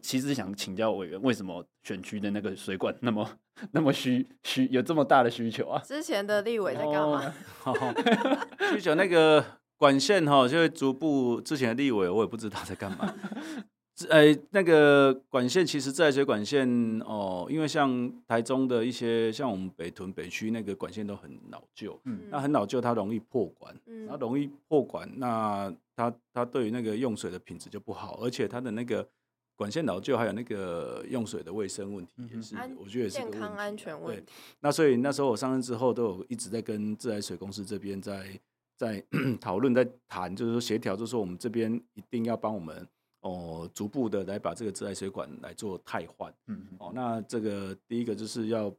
[0.00, 3.28] 其实想请教委员，为什么选区的那个水管那么
[3.72, 5.82] 那么需需有这么大的需求啊？
[5.84, 7.34] 之前的立委在干嘛？
[7.64, 7.94] 哦
[8.70, 9.44] 需求那个
[9.78, 13.14] 管线哈，就会逐步之前的立委我也不知道在干嘛。
[14.08, 16.68] 呃，那个管线其实自来水管线
[17.00, 29.06] 哦，因为像台中的一些像我们北屯北区那个管线都很老旧，嗯，那很老旧它容易破管，嗯，它容易破管，那它它对于那个用水的品质就不好，而且它的那个。
[29.56, 34.22] 管线老旧，还有那个用水的卫生问题也是，我觉得也是健康安全问题。
[34.60, 38.40] 那所以那时候我上任之后，都有一直在跟自来水公司这边在
[38.76, 39.04] 在
[39.40, 42.86] 讨论，在谈，就是说协调，就是说我们这边一定要帮我们
[43.28, 46.32] 哦，逐步的来把这个自来水管来做汰换。
[46.46, 48.74] 嗯，哦，那这个第一个就是要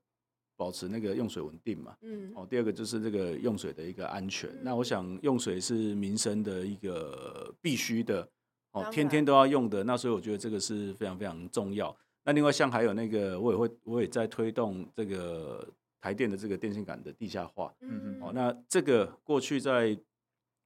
[0.55, 1.95] 保持那个用水稳定嘛。
[2.01, 4.49] 嗯，哦，第二个就是这个用水的一个安全。
[4.62, 8.27] 那我想用水是民生的一个必须的。
[8.71, 11.95] 哦，天天都要用的，那所以我觉得这个是非常非常重要。
[12.23, 15.67] 那另外像还有那个，我也会我也在推动这个
[15.99, 17.73] 台电的这个电线杆的地下化。
[17.81, 18.21] 嗯嗯。
[18.21, 19.97] 哦，那这个过去在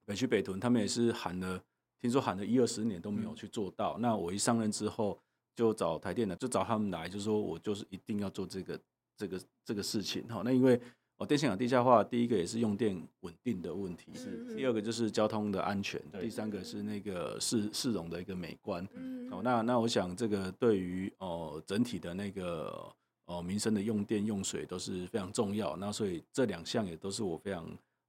[0.06, 1.64] 北区北屯，他们也是喊了，
[2.04, 3.94] 听说喊了一二十年都没有去做到。
[3.98, 5.18] 嗯、那我一上任之后，
[5.56, 8.80] 就找台电的，就找他们来，就说我就是一定要做这个
[9.16, 10.28] 这个这个事情。
[10.28, 10.78] 好，那因为。
[11.18, 18.84] 哦，电线杆地下化，第一个也是用电稳定的问题，是第二个就是交通的安全，第三个是那个市市容的一个美观。
[19.30, 22.92] 哦，那那我想这个对于哦整体的那个
[23.26, 25.78] 哦民生的用电用水都是非常重要。
[25.78, 27.64] 那所以这两项也都是我非常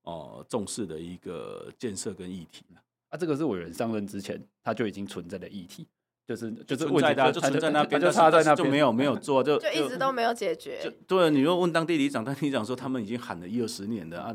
[0.04, 2.64] 哦重视的一个建设跟议题。
[2.74, 2.80] 啊，
[3.16, 5.86] 这个是委员上任之前他就已经存在的议题。
[6.26, 10.80] 就是就是存在的、啊，就存在那边，就他在那边，就没有没有做，就就一直都没有解决。
[10.82, 14.34] 就对，你又问当地里长，当地里长说他们已经喊了一二十年了啊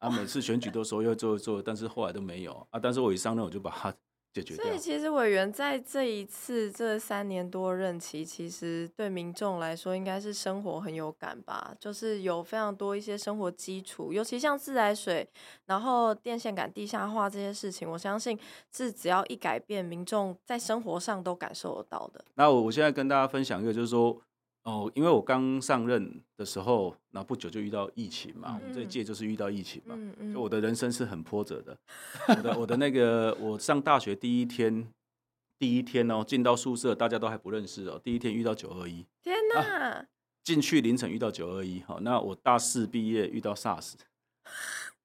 [0.00, 2.78] 啊，每次选举都说要做做，但是后来都没有啊。
[2.78, 3.94] 但是我一上任我就把它。
[4.34, 15.28] 所以其实委员在这一次这三年多任期，其实对民众来说应该是生活很有感吧，就是有非常多一些生活基础，尤其像自来水，
[15.66, 18.38] 然后电线杆地下化这些事情，我相信
[18.74, 22.24] 是只要一改变，民众在生活上都感受得到的。
[22.36, 24.22] 那我我现在跟大家分享一个，就是说。
[24.64, 31.76] 哦，因为我刚上任的时候，那不久就遇到疫情嘛，嗯、我们这一届就是遇到疫情嘛，嗯嗯、就我的人生是很波折的。
[32.28, 34.86] 我的我的那个，我上大学第一天，
[35.58, 40.06] 第一天哦，进到宿舍，大家都还不认识哦，第一天遇到九二一，天哪！
[40.44, 43.94] 进、啊、去凌晨遇到九二一，好，那我大四毕业遇到 SARS，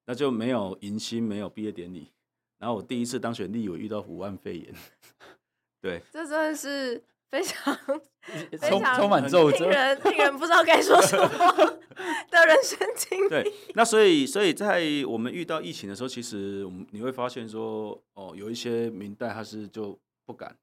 [0.05, 2.11] 那就没有迎新，没有毕业典礼，
[2.59, 4.71] 然后我第一次当选立委遇到武汉肺炎，
[5.81, 7.03] 对，这真的是。
[7.29, 7.75] 非常
[8.69, 11.27] 充充满皱褶，令人令人不知道该说什么
[12.31, 13.29] 的人生经历。
[13.29, 20.55] 对，那所以所以在我们遇到疫情的时候，其实我们你会发现说，哦，有一些明代他是就不敢，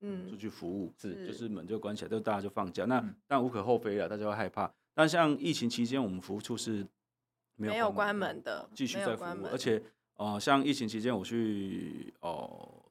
[0.00, 2.84] 嗯，出去服务，是就是门就关起来，就大家就放假。
[2.84, 4.72] 那但无可厚非了，大家会害怕。
[4.94, 6.86] 但像疫情期间，我们服务处是
[7.56, 9.46] 没有关门的，继续在服务。
[9.50, 9.82] 而且，
[10.14, 12.84] 哦，像疫情期间，我去哦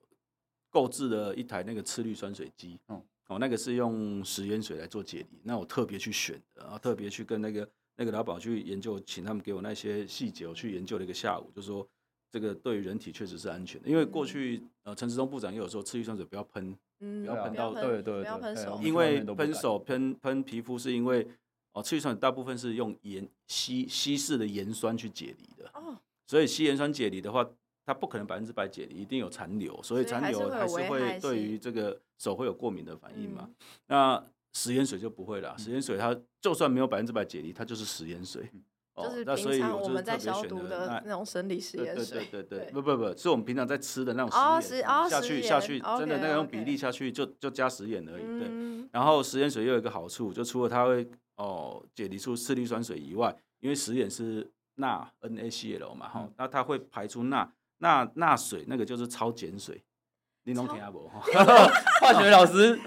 [0.70, 3.02] 购置了一台那个次氯酸水机，嗯。
[3.32, 11.88] 哦，那个是用食盐水来做解离，那我特别去选的，然后特别去跟那个那个老板去研究，请他们给我那些细节，我去研究了一个下午，就说
[12.30, 21.26] 这个对于人体确实是安全的，因为过去呃陈时中部长也有说次氯酸水不要喷，嗯，不要喷到，对对，不要喷手，因为喷手喷喷皮肤是因为
[21.72, 27.50] 哦次氯酸水大部分是用盐稀稀释的盐酸去解离的，哦，所以稀盐酸解离的话。
[27.86, 33.44] 它不可能百分之百解离，一定有残留，所以残留还是会对于这个手会有过敏的反应嘛。
[33.48, 33.56] 嗯、
[33.88, 38.50] 那食盐水就不会了，食盐水它就算没有百分之百解离，它就是食盐水。
[38.94, 42.26] 哦、就是平常我们在消毒的那种生理食盐水。
[42.30, 48.24] 对对对对，不不不，是我们平常在吃的那种食盐、哦哦、下去下去，真的那种比例下去就就加食盐而已。
[48.38, 57.50] 对，嗯、然后食盐水又有一个好处，就除了它会哦解离出次氯酸水以外，因为食盐是钠 NaCl 嘛，哈、嗯，那它会排出钠。
[57.82, 59.84] 那那水那个就是超碱水，
[60.44, 61.10] 你能听下不？
[62.00, 62.80] 化学老师，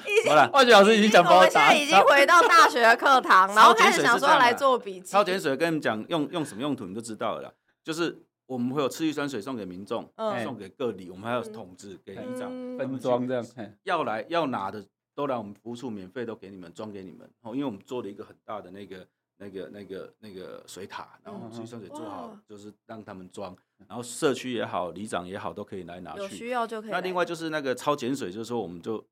[0.52, 1.35] 化学老师已经讲包。
[1.35, 5.11] 我们现在已经回到大学的课堂， 然后开始想说要来做笔记。
[5.11, 7.52] 超碱水跟你们讲用用什么用途，你就知道了。
[7.83, 10.09] 就是我们会有次氯酸水送给民众，
[10.44, 13.44] 送给各里，我们还有桶子给里长分装这样。
[13.83, 14.85] 要来要拿的
[15.16, 17.28] 都来我们服务处免费都给你们装给你们。
[17.42, 19.04] 哦，因为我们做了一个很大的那个。
[19.44, 23.54] 那个、那个、那个水塔，然后我们自己上水做好，就是让他们装，
[23.87, 26.20] 然后社区也好，里长也好，都可以来拿去。
[26.20, 26.90] 有需要就可以。
[26.90, 29.04] 那另外就是那个超碱水，就是说我们就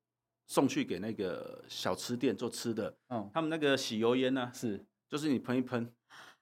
[0.47, 5.87] 送去给那个小吃店做吃的，嗯，他们那个洗油烟呢，是，就是你喷一喷，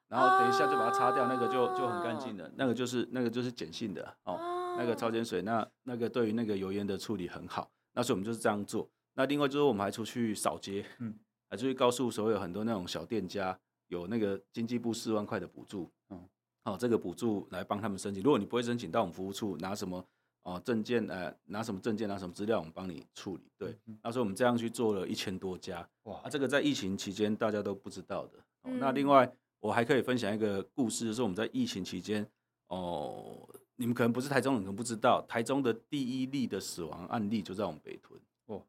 [0.07, 8.89] 然后等一下就把它擦掉，那个就就很干净的，那个就是那个就是碱性的哦，那个超碱水，那那个对于那个油烟的处理很好，那所以我们就是这样做。
[9.13, 11.13] 那另外就是我们还出去扫街，嗯，
[11.49, 13.59] 还出去告诉所有很多那种小店家。
[13.91, 16.29] 有那个经济部四万块的补助，嗯，
[16.63, 18.23] 好，这个补助来帮他们申请。
[18.23, 20.07] 如果你不会申请，到我们服务处拿什么
[20.43, 23.43] 哦证件，呃，拿什么证件，拿什么资料，我们帮你处理。
[23.57, 28.39] 对，那时候我们这样去做了一千多家，哇，啊，这个在疫情期间大家都不知道的。
[28.61, 32.25] 哦，那另外我还可以分享一个故事，就是我们在疫情期间，
[32.67, 38.17] 哦，你们可能不是台中人，可能不知道，台中的第一例的死亡案例就在我们北屯。
[38.45, 38.63] 哦，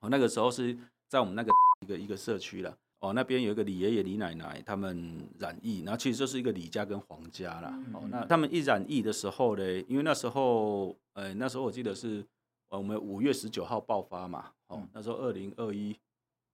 [0.00, 1.52] 哦，那个时候是在我们那个
[1.84, 2.74] 一个一个社区了。
[3.02, 7.68] 哦，那边有一个李爷爷、李奶奶，他们染疫，然后其实就是一个李家跟黄家啦。
[7.88, 12.24] 嗯、哦，那他们一染疫的时候呢，因为那时候，呃，那时候我记得是，
[12.68, 14.52] 呃我们五月十九号爆发嘛。
[14.68, 15.96] 哦，嗯、那时候二零二一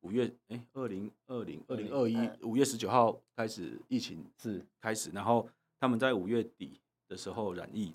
[0.01, 5.47] 五月，哎，二零二零二零二一五月十九号开始疫情是开始，然后
[5.79, 7.93] 他们在五月底的时候染疫。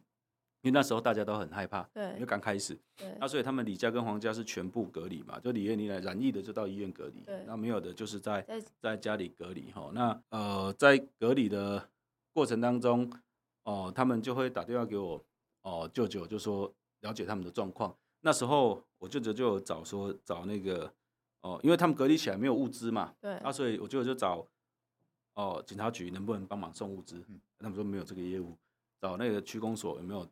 [0.63, 8.45] 因为那时候大家都很害怕，对，因为刚开始，对，那所以他们李家跟黄家是全部隔离嘛，就李艳妮来染疫的就到医院隔离，对，那没有的就是在
[8.80, 9.91] 在家里隔离哈。
[9.93, 11.89] 那呃，在隔离的
[12.32, 13.12] 过程当中，
[13.65, 15.17] 哦、呃，他们就会打电话给我，
[15.63, 17.93] 哦、呃，舅舅就说了解他们的状况。
[18.22, 20.86] 那时候我舅舅就有找说找那个
[21.41, 24.38] 哦、呃，因为他们隔离起来没有物资嘛，对，那所以我舅舅就找
[25.34, 28.57] 哦、呃、警察局能不能帮忙送物资，嗯、他们说没有这个业务，
[29.01, 30.26] 找那个区公所有没有。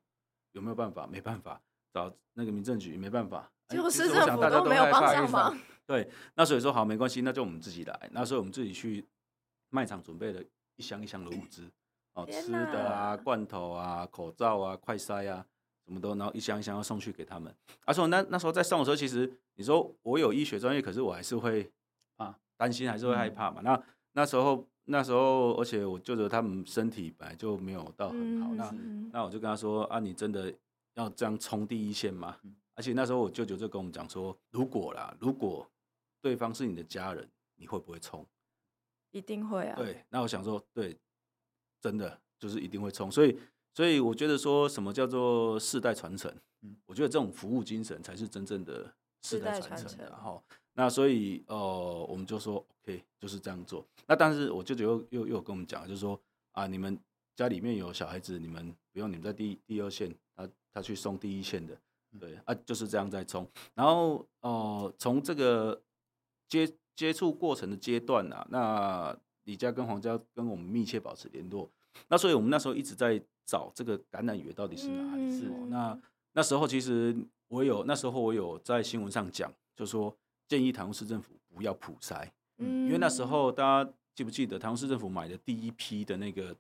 [0.53, 1.07] 有没有办法？
[1.07, 1.61] 没办法，
[1.93, 5.57] 找那个民政局没办法，就是政府都没有帮上忙。
[5.85, 8.09] 对，那所以说好，没关系，那就我们自己来。
[8.11, 9.05] 那时候我们自己去
[9.69, 10.41] 卖场准备了
[10.77, 11.69] 一箱一箱的物资，
[12.13, 15.45] 哦，吃的啊，罐头啊，口罩啊，快塞啊，
[15.85, 17.53] 什什么都，然后一箱一箱要送去给他们。
[17.85, 21.69] 他说那那时候在送的时候，其实你说我有医学专业，可是我还是会
[22.15, 23.59] 啊担心，还是会害怕嘛。
[23.59, 23.83] 嗯、那
[24.13, 30.53] 那时候那时候，而且我舅舅他们身体本来就没有到很好，嗯、那那我就跟他说啊，你真的
[30.93, 32.37] 要这样冲第一线吗？
[32.43, 35.67] 嗯、而且那时候我舅舅就跟我们讲说，如果啦，如果
[36.21, 38.23] 对方是你的家人，你会不会冲？
[39.11, 39.75] 一定会啊。
[39.75, 40.95] 对，那我想说，对，
[41.79, 43.39] 真的就是一定会冲，所以。
[43.73, 46.29] 所以我觉得说什么叫做世代传承？
[46.63, 49.97] 嗯，我觉得这种服务精神才是真正的世代传承。
[49.97, 50.43] 然后，
[50.73, 53.85] 那所以呃，我们就说 OK，就是这样做。
[54.07, 56.19] 那但是我舅舅又又又跟我们讲，就是说
[56.51, 56.97] 啊，你们
[57.35, 61.77] 家里面有小孩子，你们不用你们在第第二线，他他去送第一线的，
[62.19, 63.47] 对啊，就是这样在冲。
[63.73, 65.81] 然后呃，从这个
[66.47, 71.69] 接接触过程的阶段啊，那李家跟黄家跟我们密切保持联络。
[72.07, 73.21] 那所以我们那时候一直在。
[73.43, 75.29] 找这个感染源到底是哪里？
[75.37, 75.99] 是、嗯、那
[76.31, 77.13] 那时候其实
[77.49, 80.15] 我有那时候我有在新闻上讲，就说
[80.51, 86.53] 建议台中市政府不要普筛，嗯，因为那时候大家记不记得台中市政府买的第一批的那个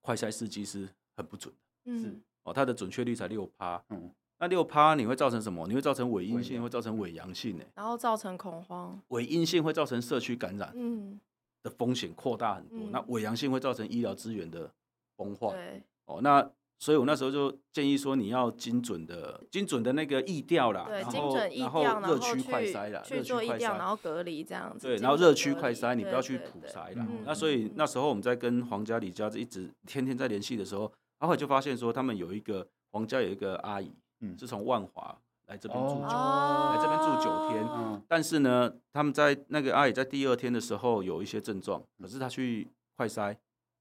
[0.00, 2.20] 快筛试剂是很不准的，嗯，是。
[2.44, 4.08] 哦，它的准确率才六趴，嗯，
[4.38, 5.66] 那六趴你会造成什么？
[5.66, 7.64] 你会造成伪阴性，会造成伪阳性呢？
[7.74, 11.18] 然后造成恐慌，伪阴性会造成社区感染，嗯，
[11.64, 14.72] 的风险扩大很多，嗯、那伪阳性会造成医疗资源的
[15.16, 15.82] 崩坏，对。
[16.04, 16.48] 哦，那
[16.84, 24.86] 所以我那时候就建议说，你要精准的、精准的那个意调啦，对，然后精准疫调，然后热区快筛啦，去做疫调，然后隔离这样子。
[24.86, 27.06] 对，然后热区快筛，你不要去普筛啦。
[27.24, 43.34] 那所以那时候我们在跟皇家、李家一直天天在联系的时候，然后就发现说，他们有一个皇家有一个阿姨，嗯，是从万华来这边住九，来这边住九天，但是呢，他们在那个阿姨在第二天的时候有一些症状，可是她去快筛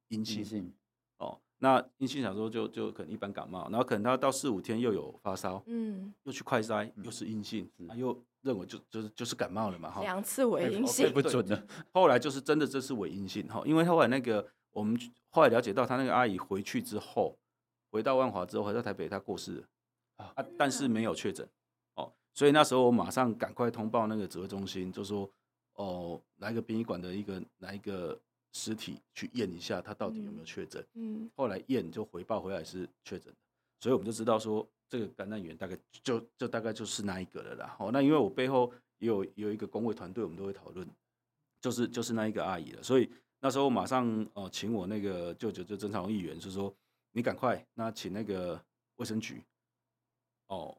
[0.08, 0.72] 阴性。
[1.64, 11.66] 那阴性想说就就可能一般感冒，然后可能他到四五天又有发烧，嗯，又去快筛又是阴性，嗯、又认为就就是就是感冒了嘛，哈，两次伪阴性不准的。
[11.94, 15.00] 后来就是真的这是伪阴性哈，因为后来那个我们
[15.30, 17.40] 后来了解到他那个阿姨回去之后，
[17.90, 19.64] 回到万华之后回到台北，她过世了
[20.18, 21.48] 啊，但是没有确诊
[21.96, 25.32] 哦，所以那时候我马上赶快通报那个指挥中心，就说
[25.76, 28.20] 哦，来个殡仪馆的一个来一个。
[28.54, 30.86] 尸体去验一下，他到底有没有确诊？
[30.94, 33.40] 嗯，后来验就回报回来是确诊的，
[33.80, 37.76] 所以我们就知道说这个感染源大概就就大概就是那一个了啦。
[37.80, 40.88] 哦，那因为我背后也有有一个公卫团队，我们都会讨论，
[41.60, 42.84] 就是就是那一个阿姨了。
[42.84, 46.74] 所以那时候马上哦、呃，请我那个舅舅就曾长议员，是说
[47.12, 48.64] 你赶快那请那个
[48.98, 49.44] 卫生局
[50.48, 50.78] 哦，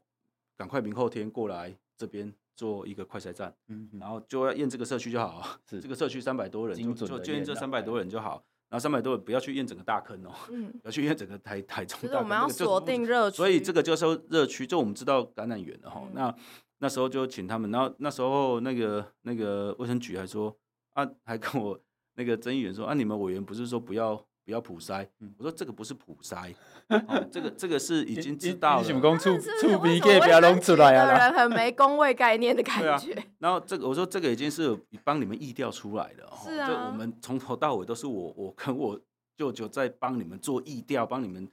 [0.57, 2.33] 赶快明后天过来这边。
[2.57, 12.19] 做一个快筛站，嗯，然后就要验这个社区就好，是 这个社区三百多人，就就就验这三百多人就好，然后三百多人不要去验整个大坑哦，嗯， 要去验整个台台中大坑。
[12.19, 16.03] 我们要锁定热区，所以这个就是说热区，就我们知道感染源了哈。
[16.13, 16.35] 那
[16.79, 20.57] 那时候就请他们，然后那时候那个那个卫生局还说
[20.93, 21.79] 啊，还跟我
[22.15, 24.25] 那个曾议员说啊，你们委员不是说不要。
[24.45, 26.55] 不要普筛，我说这个不是普筛，
[27.33, 28.85] 这个这个是已经知道了。
[28.85, 31.19] 不要弄出来啊？
[31.19, 33.17] 人很没公位概念的感觉。
[33.39, 36.31] 然后这个我说这个已经是帮你们意调出来的。
[36.45, 36.67] 是啊。
[36.69, 39.01] 这我们从头到尾都是我我跟我
[39.39, 41.51] 舅舅在帮你们做意调，帮你们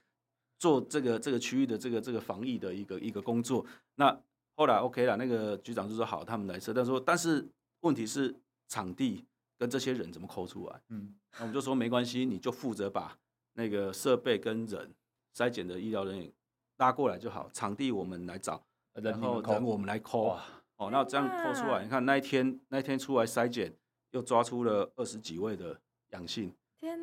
[0.59, 3.65] 做这个这个区域的这个这个防疫的一个一个工作。
[3.95, 4.19] 那
[4.57, 6.73] 后来 OK 了，那个局长就说好，他们来测。
[6.73, 7.47] 但是说但是
[7.79, 8.35] 问题是
[8.67, 9.23] 场地。
[9.61, 10.81] 跟这些人怎么抠出来？
[10.89, 13.15] 嗯，那我们就说没关系，你就负责把
[13.53, 14.91] 那个设备跟人
[15.35, 16.33] 筛检的医疗人员
[16.77, 20.29] 拉过来就好，场地我们来找，然后人我们来抠。
[20.29, 23.71] 啊哦，那这样抠出来，你看那一天那一天出来筛检，
[24.09, 26.51] 又抓出了二十几位的阳性。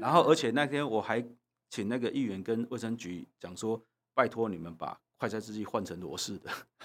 [0.00, 1.24] 然后而且那天我还
[1.70, 3.80] 请那个议员跟卫生局讲说，
[4.14, 5.00] 拜托你们把。
[5.18, 6.48] 快筛试剂换成罗氏的，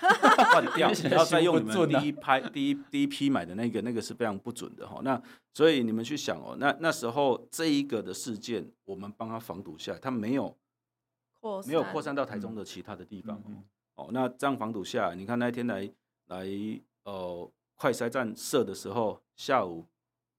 [0.51, 4.99] 换掉，然后再用你们第一拍、 第一第一批买的那个，那个是非常不准的哈。
[5.03, 5.21] 那
[5.53, 10.57] 所以你们去想哦，那那时候这一个的事件，我们帮他防堵下来，他没有
[11.67, 13.39] 没有扩散到台中的其他的地方
[13.93, 14.09] 哦。
[14.11, 15.87] 那这样防堵下来，你看那一天来
[16.29, 16.47] 来
[17.03, 19.85] 呃快筛站设的时候，下午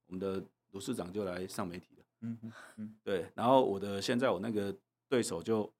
[0.08, 0.42] 我们的
[0.72, 2.04] 卢市长就来上媒体了。
[2.22, 2.38] 嗯
[2.78, 4.74] 嗯，对，然后我的现在我那个
[5.08, 5.72] 对手就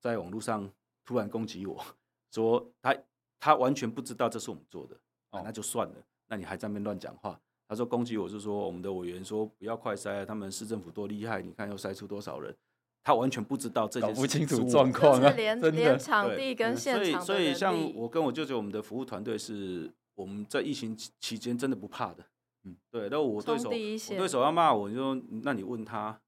[0.00, 0.68] 在网络上。
[1.08, 1.82] 突然攻击我
[2.30, 2.94] 说他
[3.40, 4.94] 他完全不知道这是我们做的，
[5.30, 5.94] 啊，那就算了，
[6.26, 7.40] 那你还在那边乱讲话。
[7.66, 12.54] 他说攻击我是说我们的委员说不要快筛，他们市政府多厉害，你看又筛出多少人，
[13.02, 22.22] 他完全不知道这件事，搞不清楚状况啊，连连场地跟现场，所以所以像我跟我舅舅，我们的服务团队是我们在疫情期间真的不怕的，
[22.64, 23.08] 嗯，对。
[23.08, 26.20] 那我对手我对手要骂我，你说那你问他，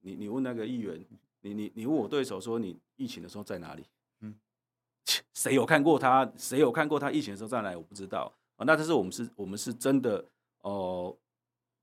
[0.00, 1.02] 你你问那个议员，
[1.40, 3.86] 你你你问我对手说你疫情的时候在哪里？
[5.34, 6.30] 谁有看过他？
[6.36, 7.76] 谁有看过他疫情的时候再来？
[7.76, 8.64] 我不知道啊。
[8.64, 10.24] 那但是我们是，我们是真的
[10.62, 11.16] 哦。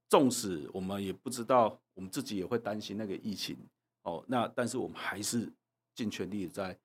[0.10, 3.58] 纵使我们也不知道，我们自己也会担心那个疫情
[4.04, 4.24] 哦。
[4.26, 5.52] 那但是我们还是
[5.94, 6.80] 尽全力在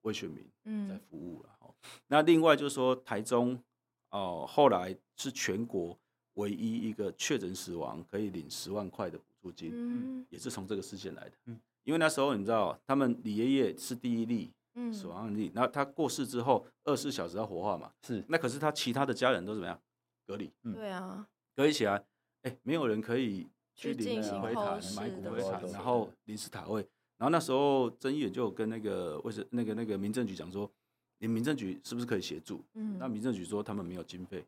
[0.00, 1.50] 为选民在服务了。
[1.60, 1.74] 哦，
[2.06, 3.62] 那另外就是说，台中
[4.08, 5.94] 哦，后来是全国
[6.36, 11.36] 唯一一个确诊死亡可以领十万块的补助金，也是从这个事件来的。
[11.84, 14.50] 因为那时候你知道，他们李爷爷是第一例
[14.92, 18.24] 死亡案例，那他过世之后二十四小时要火化嘛，是。
[18.28, 19.80] 那可是他其他的家人都怎么样？
[20.26, 20.52] 隔离。
[20.74, 22.04] 对啊，隔离起来。
[22.42, 26.86] 哎，没有人可以去领骨灰坛、买骨灰坛，然后临时塔位。
[27.16, 30.70] 然后那时候曾议员就跟那个卫生那个那个民政局讲说，
[31.18, 32.64] 你民政局是不是可以协助？
[32.74, 34.46] 嗯，那民政局说他们没有经费。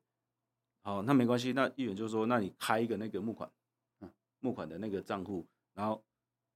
[0.82, 1.52] 好，那没关系。
[1.52, 3.50] 那议员就说，那你开一个那个募款，
[4.38, 6.00] 募款的那个账户，然后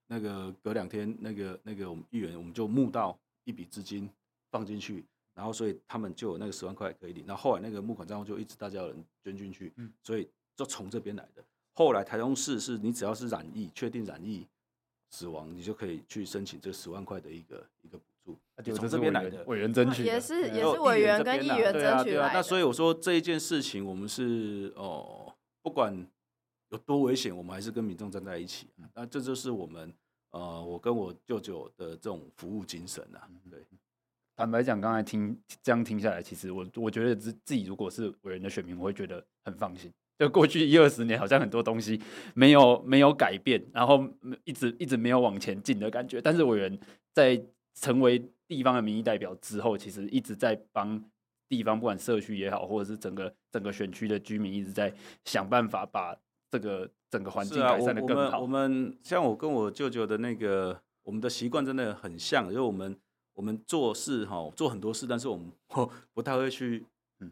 [0.06, 4.10] 那个隔两天，那个那个我们议员我们就募到一笔资金
[4.50, 7.24] 放进去，然后所以他们就有那个十万块可以领。
[7.26, 10.28] 然后后来那个募款账户就一直大家有人捐进去，嗯，所以。
[10.56, 11.42] 就从这边来的。
[11.72, 14.46] 后来台中市是你只要是染疫，确定染疫
[15.10, 18.38] 死亡，你就可以去申请这十万块的一个一个补助。
[18.62, 22.04] 就从这边来的，委员争取，也是也是委员跟议员争取来的。
[22.04, 26.06] 对啊，那所以我说这一件事情，我们是哦，不管
[26.68, 28.68] 有多危险，我们还是跟民众站在一起。
[28.94, 29.92] 那这就是我们
[30.34, 33.22] 呃，我跟我舅舅的这种服务精神啊。
[33.48, 33.60] 对，
[34.36, 39.92] 坦白讲，刚才听这样听下来，其实我我觉得自自己如果是伟人的选民，我会觉得很放心。
[40.18, 42.00] 就过去一二十年，好像很多东西
[42.34, 44.04] 没有没有改变，然后
[44.42, 46.20] 一直一直没有往前进的感觉。
[46.20, 46.76] 但是伟人
[47.12, 47.40] 在
[47.74, 51.00] 成为地方的民意代表之后，其实一直在帮
[51.48, 54.92] 地方，不管社区也好，或者是整个整个选区的居民，一直在
[55.24, 56.16] 想办法把
[56.50, 58.22] 这个整个环境改善得更好。
[58.22, 62.96] 啊、我，我们我们像我跟我舅舅的那个，我们的习惯真的很像，因为我们
[63.34, 65.52] 我们做事哈做很多事，但是我们
[66.12, 66.84] 不太会去。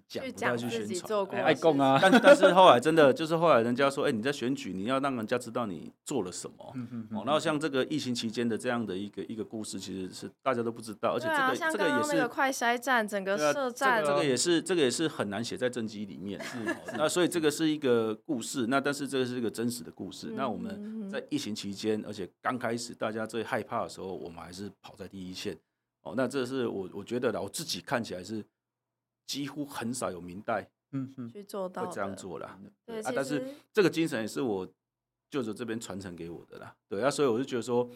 [0.08, 1.98] 讲不要去宣传，爱共啊！
[2.00, 6.72] 但 但是后来真的就是后来人家说，哎、欸，你在选举，你要让人家知道你做了什么。
[6.74, 16.40] 嗯嗯哦，然后像这个疫情期间的这样的一个一个故事，其实是大家都不知道，而且这个、啊、这个也是那个快筛站整个设站、啊这个，这个也是这个也是很难写在政绩里面。
[16.42, 16.58] 是，
[16.96, 20.28] 那所以这个是一个故事，那但是这个是一个真实的故事。
[20.30, 25.58] 嗯、那我们在疫情期间，而且刚开始大家最害怕的时候，我们还是跑在第一线。
[26.02, 28.44] 哦，那这是我我觉得我自己看起来是。
[29.32, 32.58] 几乎很少有明代，嗯嗯，去做到会这样做啦。
[32.84, 34.68] 对啊，但是这个精神也是我
[35.30, 36.76] 舅舅这边传承给我的啦。
[36.86, 37.88] 对啊，所以我就觉得说，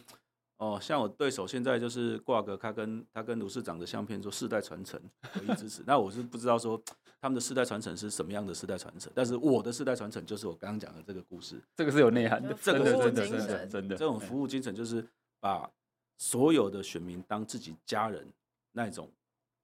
[0.56, 4.98] 哦，像我对手现在就是挂个他跟他跟卢市长的相片，说世代传承，
[5.34, 5.82] 唯一支持。
[5.86, 6.82] 那我是不知道说
[7.20, 15.06] 他们的世代传承是什么样的世代传承，但是我的世代传承就是我刚刚讲的这个故事，这个是有内涵的，这个是真的真的真的这种服务精神就是
[15.38, 15.70] 把
[16.16, 18.26] 所有的选民当自己家人
[18.72, 19.12] 那种。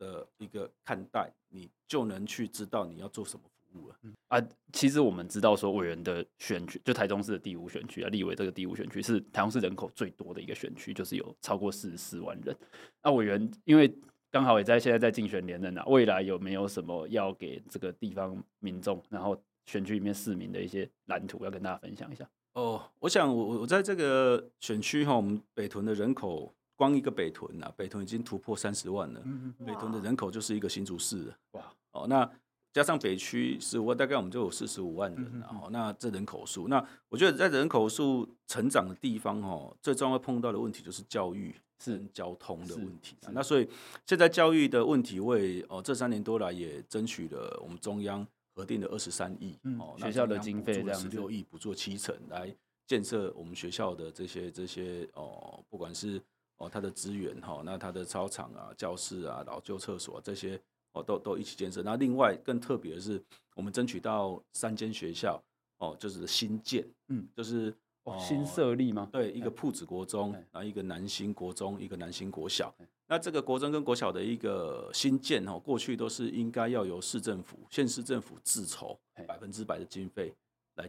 [0.02, 3.96] 的一个看待，你就能去知道你要做什么服务了。
[4.26, 4.42] 啊，
[4.72, 12.56] 其实我们知道说，委员的选区就台中市的第五选区啊，立委这个第五选区是台中市人口最多的一个选区，就是有超过四十四万人。
[13.02, 13.96] 那委员因为
[14.30, 22.28] 刚好也在现在在竞选连任啊，未来有没有什么要给这个地方民众，然后选区里面市民的一些蓝图要跟大家分享一下？
[22.54, 26.52] 哦，我想我我在这个选区哈，我们北屯的人口。
[26.82, 29.20] 光一个北屯啊，北屯已经突破三十万了。
[29.24, 31.36] 嗯嗯、北屯的人口就是一个新竹市了。
[31.52, 32.28] 哇，哦，那
[32.72, 35.40] 加上北区十五万，大概我们就有四十五万人。
[35.40, 43.16] 然后，那这人口数，那我觉得在人口数成长的地方，哦，最重要碰到的问题就是教育是交通的问题。
[43.30, 43.68] 那所以
[44.04, 48.26] 现在教育的问题，为哦这三年多来也争取了我们中央
[48.56, 52.52] 核定的二十三亿哦学校的经费，这样十六亿补助七成来
[52.88, 56.20] 建设我们学校的这些这些哦，不管是
[56.62, 60.60] 哦，它的资源哈，那它的操场啊、教室啊、老旧厕所、啊、这些
[60.92, 61.82] 哦，都都一起建设。
[61.82, 63.20] 那另外更特别的是，
[63.56, 65.42] 我们争取到三间学校
[65.78, 69.08] 哦，就是新建，嗯，就是、哦、新设立吗？
[69.10, 72.72] 对，一个铺子国中，然后一个南新国中，一个南新国小。
[73.08, 78.96] 那这个国中跟国小的一个新建哦，过去都是应该要由市政府、县市政府自筹
[79.26, 80.32] 百分之百的经费
[80.76, 80.88] 来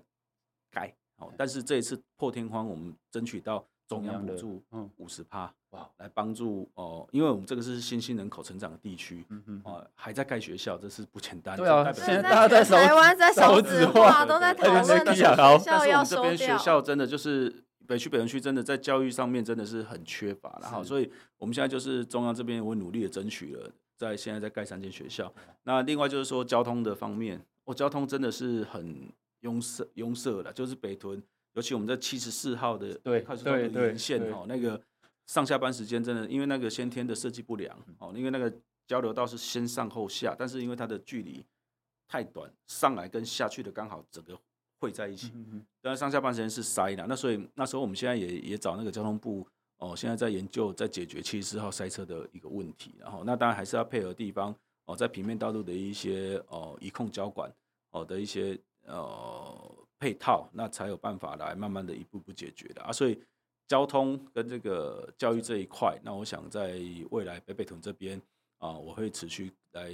[0.70, 3.66] 改哦，但是这一次破天荒，我们争取到。
[3.88, 4.64] 中央补助
[4.98, 11.58] 五十趴，哇，来帮助哦，因为我们这个是新兴人口成长的地区，嗯嗯，哦，还在盖学校，这是不简单。
[11.58, 15.66] 对啊，现在大家在台湾在少子化，都在讨论学校要收掉。
[15.66, 25.32] 但是我们这边学校真的就是北区北屯区，真的在教育上面真的是很缺乏，然后，所以我们现在就是中央这边我努力的争取了，在现在在盖三间学校。
[25.64, 29.12] 那另外就是说交通的方面，哦，交通真的是很
[29.42, 31.22] 拥塞拥塞了，就是北屯。
[31.54, 32.94] 尤其我们在七十四号的
[33.26, 34.82] 快速道路沿线哦，那个
[35.28, 38.52] 上下班时间真的，因为那个先天的设计不良哦，因为那个
[38.88, 41.46] 交流道是先上后下，但是因为它的距离
[42.08, 44.38] 太短，上来跟下去的刚好整个
[44.80, 45.32] 汇在一起，
[45.82, 47.06] 但是上下班时间是塞的。
[47.08, 49.48] 那所以那时候我们现在也也找那个交通部
[49.78, 52.96] 哦，现在在研究在解决七十四号塞车的一个问题。
[53.00, 54.54] 然后那当然还是要配合地方
[54.86, 57.50] 哦，在平面道路的一些哦移控交管
[57.92, 62.92] 哦的一些呃配套，那才有办法来慢慢的一步步解决的啊。
[62.92, 63.18] 所以
[63.68, 66.80] 交通跟这个教育这一块，那我想在
[67.12, 68.22] 未来北北屯这边。
[68.60, 69.94] 啊，我会持续来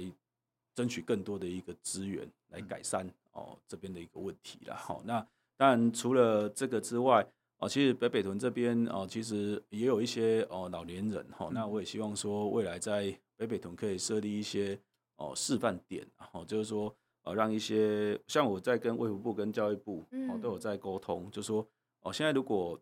[0.76, 4.76] 争取更多的一个资源来改善哦这边的一个问题了。
[4.76, 7.26] 好，那当然除了这个之外，
[7.58, 11.50] 哦，其实北北屯这边哦，其实也有一些哦老年人哈。
[11.52, 14.78] 那我也希望说未来在北北屯可以设立一些
[15.16, 21.66] 哦示范点，然哦，就是说呃让一些像我在跟卫福部跟教育部哦都有在沟通，就是说
[22.02, 22.80] 哦现在如果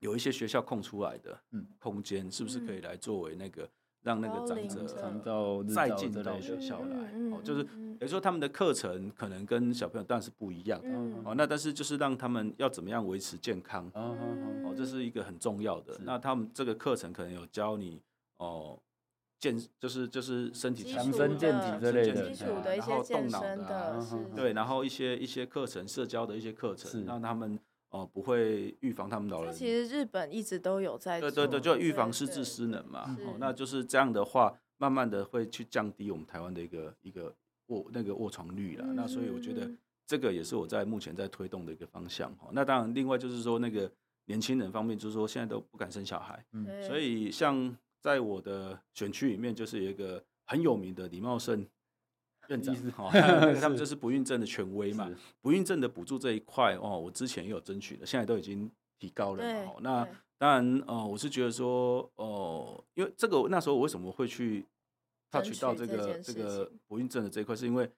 [0.00, 1.40] 有一些学校空出来的
[1.78, 3.68] 空间，是不是可以来作为那个。
[4.04, 10.78] 让那个长者再进到学校来，哦，就是等于说他们的课程可能跟小朋友当然是不一样，
[11.24, 15.98] 哦，那但是就是让他们要怎么样维持健康，哦，这是一个很重要的。
[16.02, 17.98] 那他们这个课程可能有教你
[18.36, 18.78] 哦
[19.52, 22.30] 健，就是就是身体强身健体之类的，
[22.76, 24.02] 然后动脑的，
[24.34, 27.58] 对，然后一些一些课程，社交的一些课程，让他们。
[27.90, 29.54] 哦，不会预防他们老人。
[29.54, 31.30] 其实日本一直都有在做。
[31.30, 33.16] 对对对，就预防失智失能嘛。
[33.24, 37.32] 哦，那就是这样的话，慢慢的会去降低我们台湾的一个一个
[37.66, 38.84] 卧那个卧床率了。
[38.84, 39.70] 嗯、那所以我觉得
[40.04, 42.34] 这个也是我在目前在推动的一个方向。
[42.34, 43.88] 哈，那当然，另外就是说那个
[44.24, 46.44] 年轻人方面，就是说现在都不敢生小孩。
[46.50, 46.82] 嗯。
[46.82, 51.66] 所以像在我的选区里面，就是有一个很有名的李茂盛。
[52.48, 53.08] 院长哈
[53.58, 55.10] 他们就是不孕症的权威嘛。
[55.40, 59.72] 不孕症的补助这一块哦，我之前也有争取的，现在都已经提高了嘛。
[59.80, 64.66] 那当然呃，我是觉得说哦，因为这个那时候我为什么会去
[65.30, 67.90] touch 到这个这个不孕症的这一块，是因为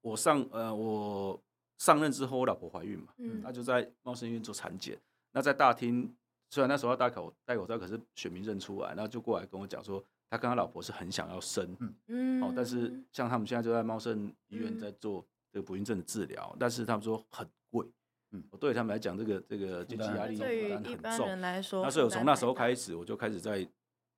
[0.00, 1.38] 我上呃我
[1.76, 3.12] 上任之后，我老婆怀孕嘛，
[3.42, 4.98] 那就在茂盛医院做产检。
[5.32, 6.10] 那在大厅，
[6.50, 10.04] 虽然那时候要戴口戴口罩，可是选民认出来，然后就过来跟我讲说。
[10.32, 11.76] 他跟他老婆是很想要生，
[12.06, 17.84] 嗯，哦，但是像他们现在就在茂盛医院在做这个不孕症的治疗，但是他们说很贵，
[18.30, 21.40] 嗯，对他们来讲，这个这个经济压力负担很重。
[21.40, 23.68] 来说，那所以我从那时候开始，我就开始在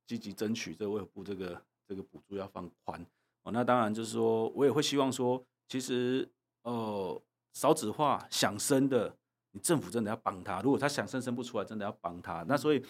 [0.07, 1.59] 积极争取这个卫福部这个
[1.89, 3.03] 这个补助要放宽。
[3.45, 6.29] 哦，那当然就是说我也会希望说，其实
[6.65, 7.19] 呃
[7.55, 9.17] 少子化想生的，
[9.53, 12.45] 你政府真的要帮他，如果他想生生不出来，真的要帮他。
[12.49, 12.85] 那所以。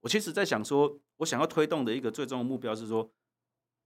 [0.00, 3.10] 我其实，在想说，我想要推动的一个最终的目标是说，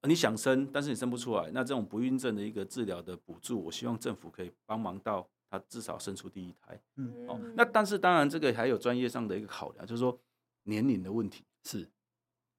[0.02, 6.78] 你想生，但是你生不出来，那这种不孕症的一个治疗的补助，我希望政府可以帮忙到他至少生出第一胎。
[6.96, 10.18] 嗯，哦，那但是当然这个还有专业上的一个考量，就是说
[10.64, 11.88] 年龄的问题是，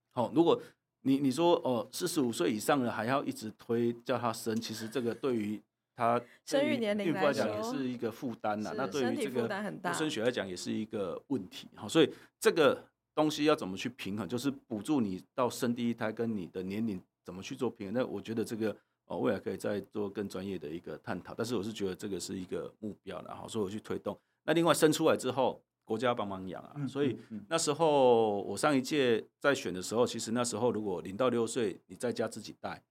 [0.09, 0.59] 好，如果
[1.01, 5.61] 你你说哦，四十五岁以上的还要一直推叫他生，其实这个对于
[5.95, 8.73] 他生育年龄来讲也是一个负担呐。
[8.75, 9.47] 那对于这个
[9.81, 11.67] 独生学来讲也是一个问题。
[11.75, 12.83] 好，所以这个。
[13.13, 14.25] 东西要怎么去平衡？
[14.25, 17.93] 就是补助你到生第一胎跟你的年龄怎么去做平衡？
[17.93, 18.73] 那我觉得这个
[19.03, 21.33] 哦，未来可以再做更专业的一个探讨。
[21.35, 24.17] 但是我是觉得这个是一个目标，然后所以我去推动。
[24.45, 26.87] 那另外生出来之后，国家帮忙养啊。
[26.87, 27.19] 所以
[27.49, 32.81] 那时候我上一届在选的时候，其实那时候如果零到六岁你在家自己带，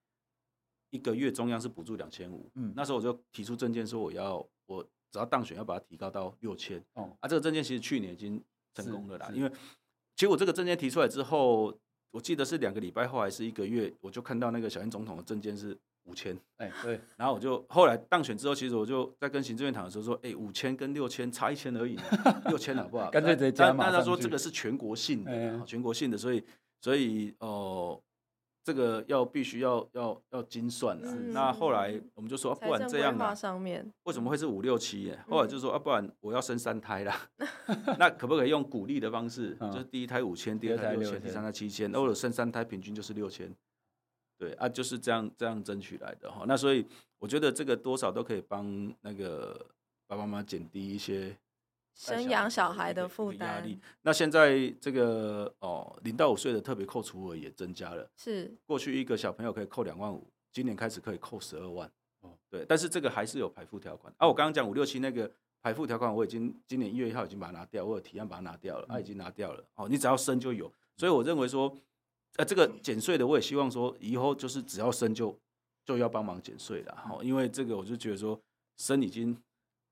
[0.91, 2.51] 一个月中央是补助两千五。
[2.55, 6.83] 嗯，那时候我就提出政见说，我要我只要当选要把它提高到六千。
[6.95, 8.43] 哦，啊，这个政见其实去年已经
[8.75, 9.51] 成功了啦，因为。
[10.17, 11.75] 其实我这个政见提出来之后，
[12.11, 15.75] 我记得是两个礼拜后还是一个月，我就看到那个小英总统的政见是
[16.05, 21.97] 五千，哎，对，然后我就后来当选之后，其实我就在跟行政院谈的时候说，哎，五千跟六千差一千而已，
[22.49, 23.09] 六千好不好？
[23.13, 23.85] 干脆直接加嘛。
[23.85, 26.45] 但他说这个是全国性的，全国性的，所以
[26.83, 27.49] 所以哦。
[27.49, 28.03] 呃
[28.63, 31.13] 这个要必须要要要精算的。
[31.33, 33.35] 那后来我们就说，不然这样啊，
[34.05, 35.05] 为什么会是五六七？
[35.05, 37.31] 耶后来就说，啊，不然我要生三胎啦。
[37.99, 39.57] 那可不可以用鼓励的方式？
[39.73, 41.91] 就是第一胎五千，第二胎六千，第三胎七千。
[41.91, 43.55] 那我生三胎平均就是六千。
[44.39, 46.45] 对啊，就是这样这样争取来的哈。
[46.47, 46.87] 那所以
[47.19, 49.67] 我觉得这个多少都可以帮那个
[50.07, 51.37] 爸爸妈妈减低一些。
[52.01, 53.79] 生养小孩的负担压力。
[54.01, 58.11] 那现在这个哦，零到五岁的特别扣除额也增加了。
[58.17, 61.91] 是，过去一个小朋友可以扣两万五，今年开始可以扣十二万。
[62.23, 64.11] 哦，对，但是这个还是有排付条款。
[64.17, 65.31] 啊，我刚刚讲五六七那个
[65.61, 69.63] 排付条款，我已经今年一月一号已经把它拿掉，我有提案把它拿掉了，啊，已经拿掉了。
[69.75, 71.71] 哦，你只要生就有，所以我认为说，
[72.37, 75.39] 呃，这个减税的我也希望说，以后就是只要生就
[75.85, 76.97] 就要帮忙减税了。
[76.97, 78.41] 好，因为这个我就觉得说，
[78.79, 79.37] 生已经。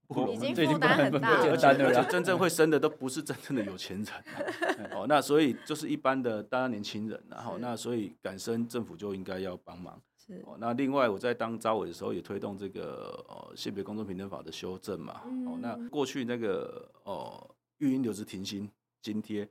[0.09, 1.50] 不已经这负担很大了。
[1.50, 10.00] 不简单的啦而且真正会生的都不是真正的有钱人、啊， 哦，那所以就是一般的大家年轻人、啊，然后那所以敢生政府就应该要帮忙。
[10.16, 10.42] 是。
[10.46, 15.20] 哦，那另外我在当招委的时候也推动这个呃性别工作平等法的修正嘛。
[15.46, 18.68] 哦，那过去那个哦育婴留职停薪
[19.02, 19.46] 津贴，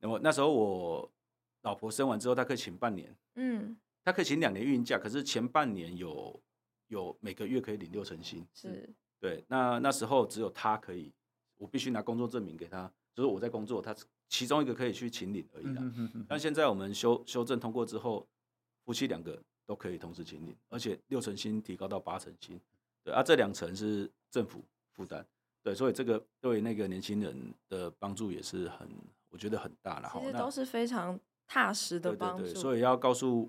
[0.00, 1.10] 那么那时候我
[1.62, 6.42] 老婆生完之后，她可以请半年，嗯，她可以请两年育婴假，可是前半年有
[6.88, 8.44] 有每个月可以领六成薪。
[8.52, 8.92] 是
[9.22, 11.12] 对，那那时候只有他可以，
[11.56, 13.94] 我必须拿工作证明给他，就是我在工作，他
[14.28, 15.76] 其中一个可以去请领而已啦。
[15.78, 18.26] 嗯哼哼但现在我们修修正通过之后，
[18.84, 22.60] 夫妻两个都可以同时请领，而且六成薪提高到八成薪。
[23.04, 25.24] 对啊，这两成是政府负担。
[25.62, 28.88] 对，所以这个对那个年轻人的帮助也是很，
[29.30, 30.10] 我觉得很大了。
[30.12, 31.16] 其实都是非常
[31.46, 32.42] 踏实的帮助。
[32.42, 33.48] 对对对，所以要告诉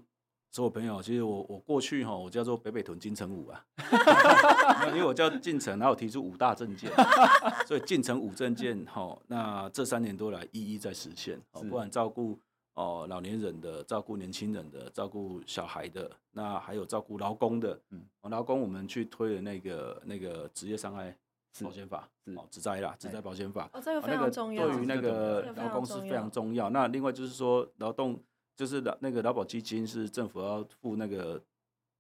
[0.54, 3.66] 所有朋友，其实我我过去哈，我叫做北北屯金城武啊，
[4.94, 6.92] 因为我叫进城，然后我提出五大政见，
[7.66, 12.40] 所以进城五政见哈，那这三年多来一一在实现，不管照顾
[12.76, 21.18] 哦老年人的，照顾年轻人的，照顾小孩的，那还有照顾劳工的，嗯，劳工我们去推了那个那个职业伤害
[21.64, 26.70] 保险法，哦，职灾啦，职灾保险法，哦，这个非常重要，对于那个劳工是非常重要。
[26.70, 28.22] 那另外就是说劳动。
[28.56, 31.42] 就是劳那个劳保基金是政府要付那个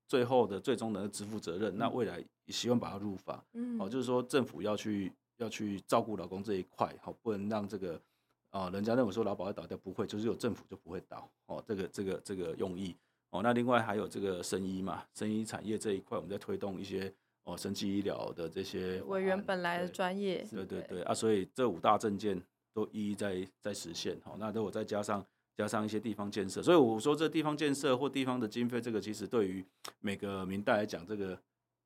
[0.07, 7.95] 最后的最终的支付责任，嗯、那未来也希望把它入法，嗯，哦，就是说政府要去要去照顾老公这一块，好，不能让这个
[8.49, 12.95] 啊、呃，人家认为说劳保要倒掉，不会，就是有政府就不会倒，哦，这个这个这个用意，
[13.31, 17.11] 哦，那另外还有这个生医嘛，生医产业这一块，我们在推动一些
[17.45, 22.39] 哦，生技医疗的这些委员本来的专业，对对对啊，所以这五大证件
[22.73, 25.25] 都一一在在实现，好，那如果再加上。
[25.55, 29.65] 加上一些地方建设，所以我说这地方建设或地方的经费，这个其实对于
[29.99, 31.37] 每个民代来讲，这个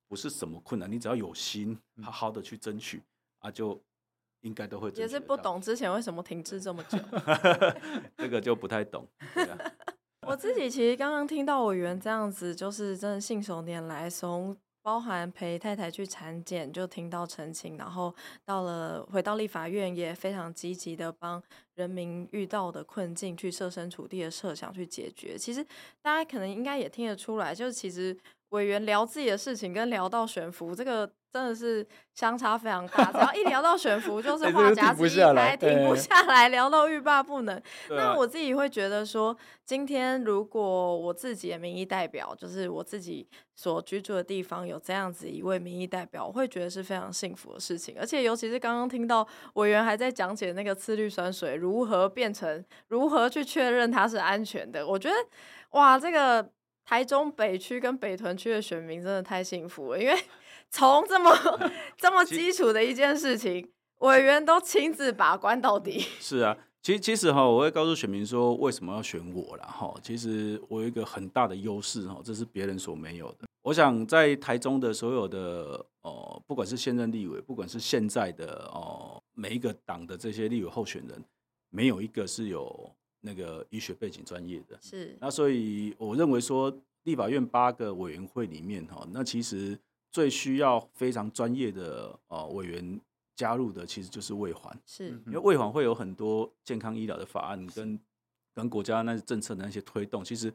[0.07, 3.01] 不是什么困难，你只要有心，好好的去争取
[3.39, 3.79] 啊，就
[4.41, 4.89] 应该都会。
[4.91, 6.97] 也是不懂之前为什么停滞这么久，
[8.17, 9.07] 这个就不太懂。
[9.35, 9.57] 啊、
[10.27, 14.57] 我自己其实刚刚听到委员这样子，就是真的信手拈来，从。
[14.87, 18.15] 包含陪太太去产检，就听到陈情，然后
[18.45, 21.43] 到了回到立法院，也非常积极的帮
[21.75, 25.37] 人民遇到的困境去设身处地的设想去解决。
[25.37, 25.61] 其实
[26.01, 28.17] 大家可能应该也听得出来，就是其实
[28.49, 31.09] 委员聊自己的事情跟聊到悬浮这个。
[31.29, 31.85] 真的是
[32.15, 37.61] 相差非常大，只要一聊到悬浮， 就是话匣子一开， 停不下来，聊到欲罢不能。
[37.89, 47.95] 那我自己会觉得说，今天如果我自己的民意代表，就是我自己所居住的地方有这样子一位民意代表，我会觉得是非常幸福的事情。
[47.99, 55.15] 而且尤其是刚刚听到委员还在讲解那个次氯酸水如何变成，如何去确认它是安全的，我觉得
[55.71, 56.49] 哇，这个
[56.87, 60.17] 台中北区跟北屯区的选民真的太幸福了，因为。
[60.69, 61.31] 从这么
[61.95, 63.65] 这么基础的一件事情，
[63.99, 65.97] 委员都亲自把关到底。
[66.19, 69.93] 是啊，其实其实哈，我会告诉选民说，为什么要选我了哈。
[70.03, 73.47] 其实我有一个很大的优势哈，这是别人所没有的。
[73.61, 81.23] 我想在台中的所有的哦，不管是现任立委，不管是现在的哦，每一个党的这些立委候选人，
[81.69, 82.91] 没有一个是有
[83.27, 84.79] 那个医学背景专业的。
[84.81, 85.17] 是。
[85.19, 86.73] 那所以我认为说，
[87.03, 89.77] 立法院八个委员会里面哈，那其实。
[90.09, 92.99] 最需要非常专业的呃委员
[93.35, 95.09] 加入的，其实就是卫环，是。
[95.27, 97.99] 因为卫环会有很多健康医疗的法案跟
[98.55, 100.51] 跟国家那些政策的那些推动，其实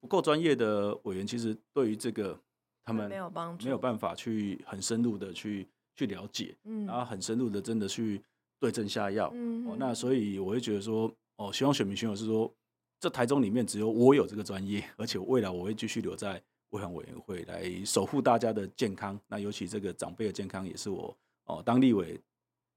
[0.00, 2.36] 不够专业的委员，其实对于这个
[2.82, 8.20] 他们没有帮助，没有办法去很深入的去去了解，嗯，然后很深入的真的去
[8.58, 12.52] 对症下药，嗯，哦，那所以我会觉得说，哦，希望选民选友是说，
[13.00, 16.42] 这台中里面只有我有这个专业，而且未来我会继续留在。
[16.70, 22.20] 卫环委员会来守护大家的健康，那尤其这个长辈的健康也是我哦当立委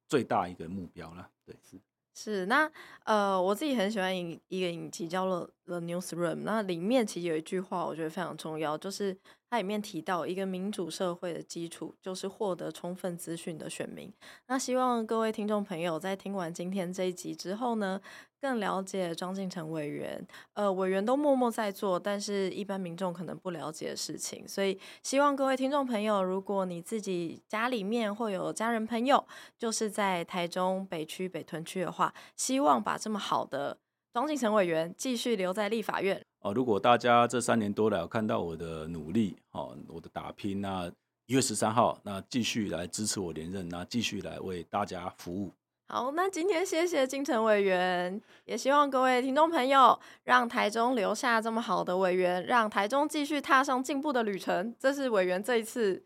[0.08, 1.28] 最大一个目标了。
[1.44, 1.80] 对，是
[2.14, 2.72] 是那
[3.06, 9.18] 呃，我自己很喜欢影一个影集叫做《The Newsroom》，那里面其实有一句话我觉得非常重要，就是
[9.50, 14.14] 它里面提到一个民主社会的基础就是获得充分资讯的选民。
[14.48, 18.00] 那希望各位听众朋友在听完今天这一集之后呢，
[18.40, 29.26] 更了解庄敬诚委员，呃，委员都默默在做，但是一般民众可能不了解的事情，所以希望各位听众朋友，如果你自己家里面或有家人朋友，
[29.58, 33.78] 就是在台中北区北屯区的话，希望把这么好的
[34.14, 36.22] 庄敬诚委员继续留在立法院。
[36.42, 40.88] 哦，如果大家这三年多来看到我的努力，哦，我的打拼，那
[41.26, 45.52] 一月十三号，那继续来支持我连任，那继续来为大家服务。
[45.90, 56.04] 好，那今天谢谢金城委员，也希望各位听众朋友让台中留下这么好的委员，让台中继续踏上进步的旅程，这是委员这一次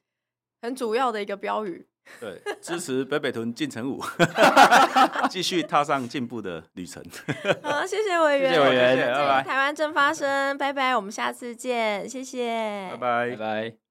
[0.61, 1.88] 很主要的一个标语。
[2.19, 4.03] 对，支持北北屯进城五，
[5.29, 7.01] 继续踏上进步的旅程。
[7.61, 9.43] 好， 谢谢委员，谢谢委员，拜拜。
[9.43, 13.90] 台湾正发生，拜拜，我们下次见，谢谢，拜拜，拜拜。